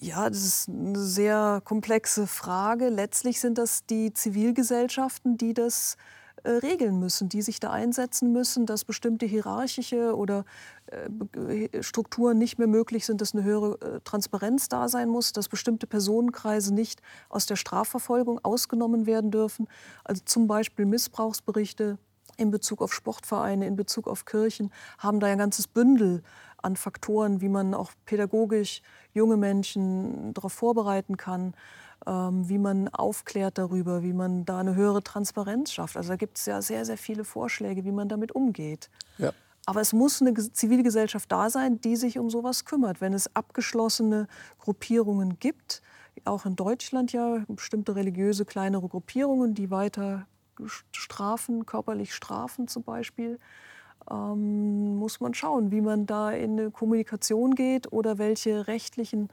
[0.01, 2.87] Ja, das ist eine sehr komplexe Frage.
[2.87, 5.97] Letztlich sind das die Zivilgesellschaften, die das
[6.43, 10.45] äh, regeln müssen, die sich da einsetzen müssen, dass bestimmte hierarchische oder
[10.85, 15.49] äh, Strukturen nicht mehr möglich sind, dass eine höhere äh, Transparenz da sein muss, dass
[15.49, 19.67] bestimmte Personenkreise nicht aus der Strafverfolgung ausgenommen werden dürfen.
[20.05, 21.97] Also zum Beispiel Missbrauchsberichte
[22.37, 26.23] in Bezug auf Sportvereine, in Bezug auf Kirchen, haben da ein ganzes Bündel
[26.61, 28.81] an Faktoren, wie man auch pädagogisch
[29.13, 31.53] junge Menschen darauf vorbereiten kann,
[32.05, 35.97] ähm, wie man aufklärt darüber, wie man da eine höhere Transparenz schafft.
[35.97, 38.89] Also da gibt es ja sehr, sehr viele Vorschläge, wie man damit umgeht.
[39.17, 39.33] Ja.
[39.65, 43.01] Aber es muss eine Zivilgesellschaft da sein, die sich um sowas kümmert.
[43.01, 45.81] Wenn es abgeschlossene Gruppierungen gibt,
[46.25, 50.27] auch in Deutschland ja bestimmte religiöse kleinere Gruppierungen, die weiter
[50.91, 53.39] strafen, körperlich strafen zum Beispiel,
[54.09, 59.29] ähm, muss man schauen, wie man da in eine Kommunikation geht oder welche rechtlichen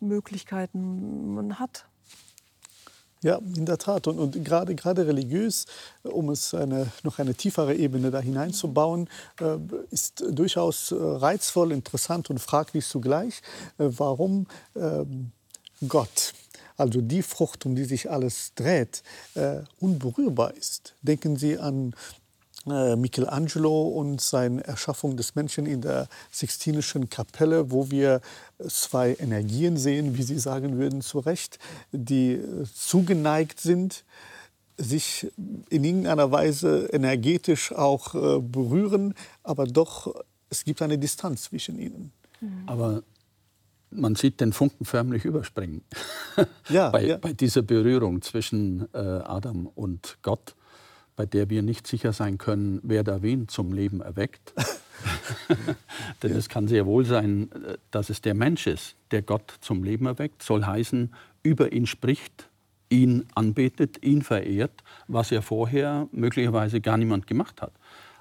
[0.00, 1.86] Möglichkeiten man hat.
[3.22, 4.08] Ja, in der Tat.
[4.08, 5.66] Und, und gerade, gerade religiös,
[6.02, 9.08] um es eine, noch eine tiefere Ebene da hineinzubauen,
[9.40, 9.58] äh,
[9.90, 13.40] ist durchaus äh, reizvoll, interessant und fraglich zugleich,
[13.78, 15.04] äh, warum äh,
[15.86, 16.34] Gott,
[16.76, 19.04] also die Frucht, um die sich alles dreht,
[19.34, 20.96] äh, unberührbar ist.
[21.02, 21.94] Denken Sie an
[22.66, 28.20] Michelangelo und seine Erschaffung des Menschen in der Sixtinischen Kapelle, wo wir
[28.68, 31.58] zwei Energien sehen, wie Sie sagen würden, zu Recht,
[31.92, 34.04] die äh, zugeneigt sind,
[34.78, 35.30] sich
[35.70, 40.14] in irgendeiner Weise energetisch auch äh, berühren, aber doch
[40.50, 42.12] es gibt eine Distanz zwischen ihnen.
[42.40, 42.62] Mhm.
[42.66, 43.02] Aber
[43.90, 45.82] man sieht den Funken förmlich überspringen
[46.68, 47.16] ja, bei, ja.
[47.18, 50.54] bei, dieser Berührung zwischen äh, Adam und Gott
[51.16, 54.54] bei der wir nicht sicher sein können, wer da wen zum Leben erweckt.
[56.22, 59.82] Denn es kann sehr wohl sein, äh, dass es der Mensch ist, der Gott zum
[59.84, 60.42] Leben erweckt.
[60.42, 62.48] Soll heißen, über ihn spricht,
[62.88, 67.72] ihn anbetet, ihn verehrt, was ja vorher möglicherweise gar niemand gemacht hat.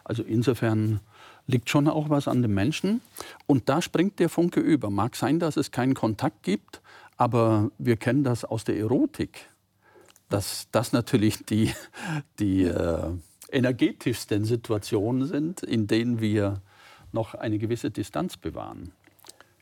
[0.03, 0.99] Also insofern
[1.47, 3.01] liegt schon auch was an dem Menschen.
[3.45, 4.89] Und da springt der Funke über.
[4.89, 6.81] Mag sein, dass es keinen Kontakt gibt,
[7.17, 9.50] aber wir kennen das aus der Erotik
[10.31, 11.71] dass das natürlich die,
[12.39, 13.11] die äh,
[13.51, 16.61] energetischsten Situationen sind, in denen wir
[17.11, 18.93] noch eine gewisse Distanz bewahren.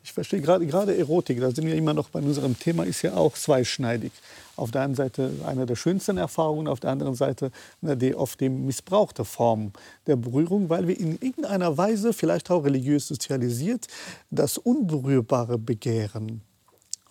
[0.01, 3.15] Ich verstehe gerade, gerade Erotik, da sind wir immer noch bei unserem Thema, ist ja
[3.15, 4.11] auch zweischneidig.
[4.55, 7.51] Auf der einen Seite eine der schönsten Erfahrungen, auf der anderen Seite
[7.81, 9.73] eine die oft missbrauchte Form
[10.07, 13.87] der Berührung, weil wir in irgendeiner Weise, vielleicht auch religiös sozialisiert,
[14.31, 16.41] das Unberührbare begehren.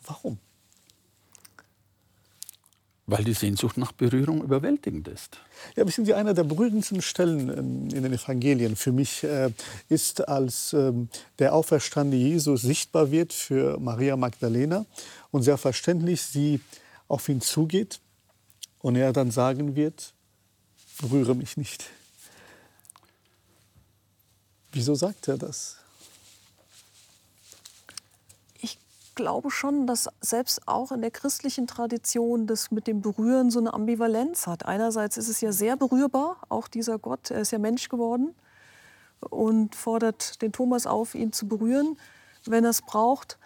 [0.06, 0.38] Warum?
[3.10, 5.38] Weil die Sehnsucht nach Berührung überwältigend ist.
[5.76, 9.50] Ja, wissen Sie, einer der berührendsten Stellen ähm, in den Evangelien für mich äh,
[9.88, 14.84] ist, als ähm, der auferstandene Jesus sichtbar wird für Maria Magdalena
[15.30, 16.60] und selbstverständlich sie
[17.08, 17.98] auf ihn zugeht
[18.80, 20.12] und er dann sagen wird,
[21.00, 21.86] berühre mich nicht.
[24.72, 25.78] Wieso sagt er das?
[29.18, 33.74] Glaube schon, dass selbst auch in der christlichen Tradition das mit dem Berühren so eine
[33.74, 34.64] Ambivalenz hat.
[34.64, 38.32] Einerseits ist es ja sehr berührbar, auch dieser Gott, er ist ja Mensch geworden
[39.28, 41.98] und fordert den Thomas auf, ihn zu berühren,
[42.46, 43.38] wenn er es braucht.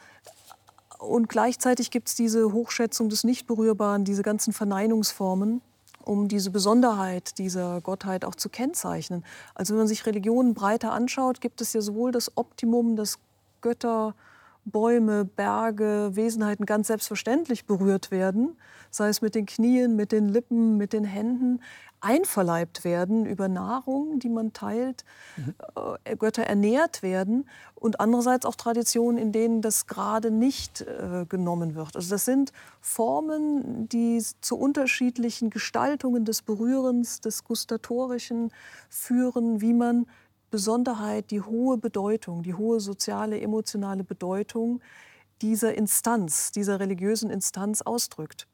[0.98, 5.62] Und gleichzeitig gibt es diese Hochschätzung des Nichtberührbaren, diese ganzen Verneinungsformen,
[6.04, 9.24] um diese Besonderheit dieser Gottheit auch zu kennzeichnen.
[9.54, 13.18] Also wenn man sich Religionen breiter anschaut, gibt es ja sowohl das Optimum, das
[13.62, 14.14] Götter
[14.64, 18.56] Bäume, Berge, Wesenheiten ganz selbstverständlich berührt werden,
[18.90, 21.60] sei es mit den Knien, mit den Lippen, mit den Händen,
[22.02, 25.04] einverleibt werden über Nahrung, die man teilt,
[25.36, 25.54] mhm.
[26.04, 31.74] äh, Götter ernährt werden und andererseits auch Traditionen, in denen das gerade nicht äh, genommen
[31.74, 31.94] wird.
[31.96, 38.50] Also das sind Formen, die zu unterschiedlichen Gestaltungen des Berührens, des Gustatorischen
[38.88, 40.06] führen, wie man
[40.52, 44.80] Besonderheit, die hohe Bedeutung, die hohe soziale, emotionale Bedeutung
[45.40, 48.46] dieser Instanz, dieser religiösen Instanz ausdrückt,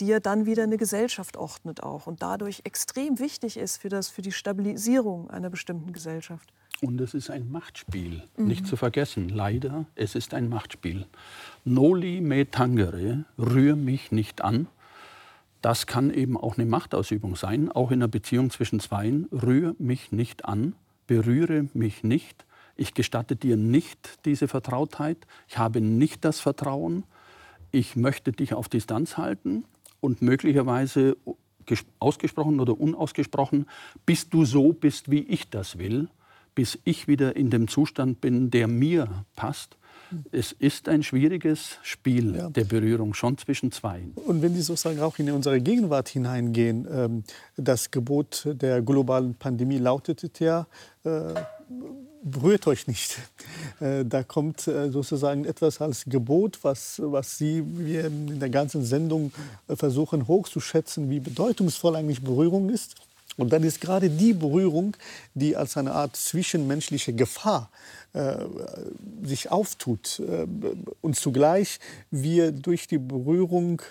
[0.00, 4.08] die ja dann wieder eine Gesellschaft ordnet auch und dadurch extrem wichtig ist für, das,
[4.08, 6.52] für die Stabilisierung einer bestimmten Gesellschaft.
[6.82, 8.48] Und es ist ein Machtspiel, mhm.
[8.48, 9.28] nicht zu vergessen.
[9.28, 11.06] Leider, es ist ein Machtspiel.
[11.64, 14.66] Noli me tangere, rühr mich nicht an.
[15.62, 19.28] Das kann eben auch eine Machtausübung sein, auch in einer Beziehung zwischen Zweien.
[19.32, 20.74] Rühr mich nicht an
[21.06, 22.44] berühre mich nicht,
[22.76, 27.04] ich gestatte dir nicht diese Vertrautheit, ich habe nicht das Vertrauen,
[27.70, 29.64] ich möchte dich auf Distanz halten
[30.00, 31.16] und möglicherweise
[31.98, 33.66] ausgesprochen oder unausgesprochen,
[34.06, 36.08] bis du so bist, wie ich das will,
[36.54, 39.76] bis ich wieder in dem Zustand bin, der mir passt,
[40.32, 42.48] Es ist ein schwieriges Spiel ja.
[42.50, 44.02] der Berührung schon zwischen zwei.
[44.14, 47.24] Und wenn Sie sozusagen auch in unsere Gegenwart hineingehen, ähm,
[47.56, 50.66] das Gebot der globalen Pandemie lautet ja,
[51.04, 51.34] äh,
[52.22, 53.18] berührt euch nicht.
[53.80, 58.84] Äh, da kommt äh, sozusagen etwas als Gebot, was, was Sie, wir in der ganzen
[58.84, 59.32] Sendung
[59.68, 62.94] versuchen hochzuschätzen, wie bedeutungsvoll eigentlich Berührung ist.
[63.36, 64.96] Und dann ist gerade die Berührung,
[65.34, 67.70] die als eine Art zwischenmenschliche Gefahr
[68.12, 68.36] äh,
[69.24, 70.46] sich auftut äh,
[71.00, 71.80] und zugleich
[72.10, 73.82] wir durch die Berührung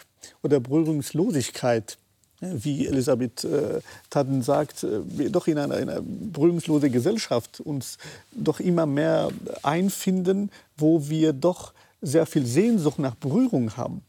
[0.41, 1.98] oder Berührungslosigkeit
[2.39, 7.98] wie Elisabeth äh, Tadden sagt, äh, wir doch in einer, einer berührungslosen Gesellschaft uns
[8.32, 9.30] doch immer mehr
[9.62, 14.02] einfinden, wo wir doch sehr viel Sehnsucht nach Berührung haben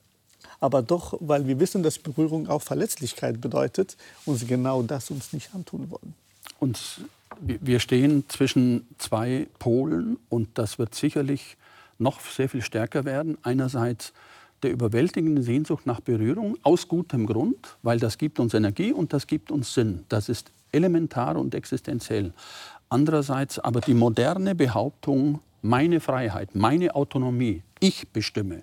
[0.64, 5.54] aber doch, weil wir wissen, dass Berührung auch Verletzlichkeit bedeutet, uns genau das uns nicht
[5.54, 6.14] antun wollen.
[6.58, 7.02] Und
[7.38, 11.58] wir stehen zwischen zwei Polen und das wird sicherlich
[11.98, 13.36] noch sehr viel stärker werden.
[13.42, 14.14] Einerseits
[14.62, 19.26] der überwältigenden Sehnsucht nach Berührung aus gutem Grund, weil das gibt uns Energie und das
[19.26, 20.06] gibt uns Sinn.
[20.08, 22.32] Das ist elementar und existenziell.
[22.88, 28.62] Andererseits aber die moderne Behauptung, meine Freiheit, meine Autonomie, ich bestimme,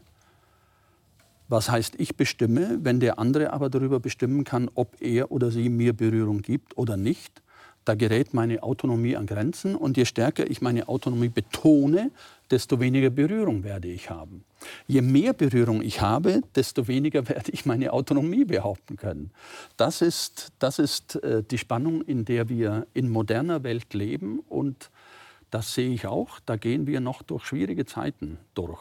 [1.52, 5.68] was heißt, ich bestimme, wenn der andere aber darüber bestimmen kann, ob er oder sie
[5.68, 7.42] mir Berührung gibt oder nicht?
[7.84, 12.12] Da gerät meine Autonomie an Grenzen und je stärker ich meine Autonomie betone,
[12.50, 14.46] desto weniger Berührung werde ich haben.
[14.88, 19.32] Je mehr Berührung ich habe, desto weniger werde ich meine Autonomie behaupten können.
[19.76, 24.90] Das ist, das ist äh, die Spannung, in der wir in moderner Welt leben und
[25.50, 26.40] das sehe ich auch.
[26.46, 28.80] Da gehen wir noch durch schwierige Zeiten durch.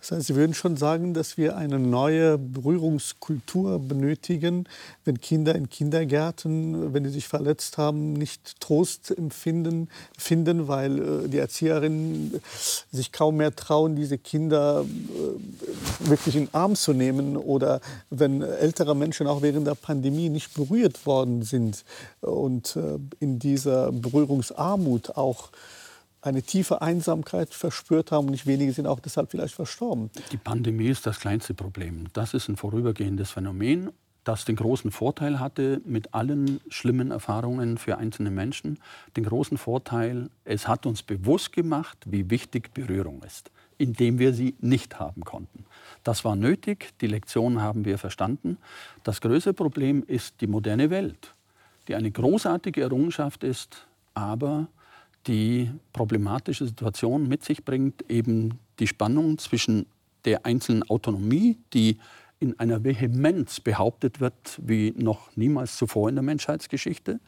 [0.00, 4.66] Das heißt, Sie würden schon sagen, dass wir eine neue Berührungskultur benötigen,
[5.04, 11.28] wenn Kinder in Kindergärten, wenn sie sich verletzt haben, nicht Trost empfinden, finden, weil äh,
[11.28, 12.40] die Erzieherinnen
[12.90, 18.40] sich kaum mehr trauen, diese Kinder äh, wirklich in den Arm zu nehmen oder wenn
[18.40, 21.84] ältere Menschen auch während der Pandemie nicht berührt worden sind
[22.22, 25.50] und äh, in dieser Berührungsarmut auch
[26.22, 30.10] eine tiefe Einsamkeit verspürt haben und nicht wenige sind auch deshalb vielleicht verstorben.
[30.32, 32.08] Die Pandemie ist das kleinste Problem.
[32.12, 33.90] Das ist ein vorübergehendes Phänomen,
[34.24, 38.78] das den großen Vorteil hatte, mit allen schlimmen Erfahrungen für einzelne Menschen,
[39.16, 44.54] den großen Vorteil, es hat uns bewusst gemacht, wie wichtig Berührung ist, indem wir sie
[44.60, 45.64] nicht haben konnten.
[46.04, 48.58] Das war nötig, die Lektion haben wir verstanden.
[49.04, 51.34] Das größere Problem ist die moderne Welt,
[51.88, 54.68] die eine großartige Errungenschaft ist, aber
[55.26, 59.86] die problematische Situation mit sich bringt, eben die Spannung zwischen
[60.24, 61.98] der einzelnen Autonomie, die
[62.40, 67.20] in einer Vehemenz behauptet wird wie noch niemals zuvor in der Menschheitsgeschichte,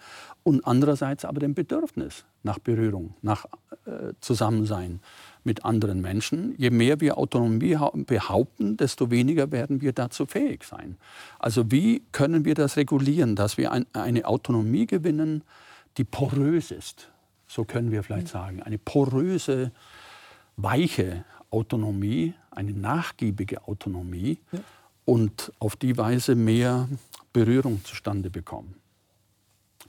[0.42, 3.44] und andererseits aber dem Bedürfnis nach Berührung, nach
[3.84, 5.00] äh, Zusammensein
[5.44, 6.54] mit anderen Menschen.
[6.56, 7.76] Je mehr wir Autonomie
[8.06, 10.96] behaupten, desto weniger werden wir dazu fähig sein.
[11.38, 15.44] Also wie können wir das regulieren, dass wir ein, eine Autonomie gewinnen,
[15.98, 17.11] die porös ist,
[17.52, 19.72] so können wir vielleicht sagen, eine poröse,
[20.56, 24.60] weiche Autonomie, eine nachgiebige Autonomie ja.
[25.04, 26.88] und auf die Weise mehr
[27.34, 28.76] Berührung zustande bekommen.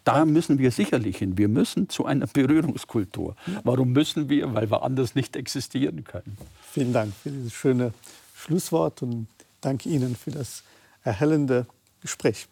[0.04, 1.38] Da müssen wir sicherlich hin.
[1.38, 3.38] Wir müssen zu einer Berührungskultur.
[3.64, 4.54] Warum müssen wir?
[4.54, 6.38] Weil wir anders nicht existieren können.
[6.70, 7.94] Vielen Dank für dieses schöne
[8.36, 9.28] Schlusswort und
[9.62, 10.64] danke Ihnen für das
[11.04, 11.66] erhellende
[12.02, 12.48] Gespräch.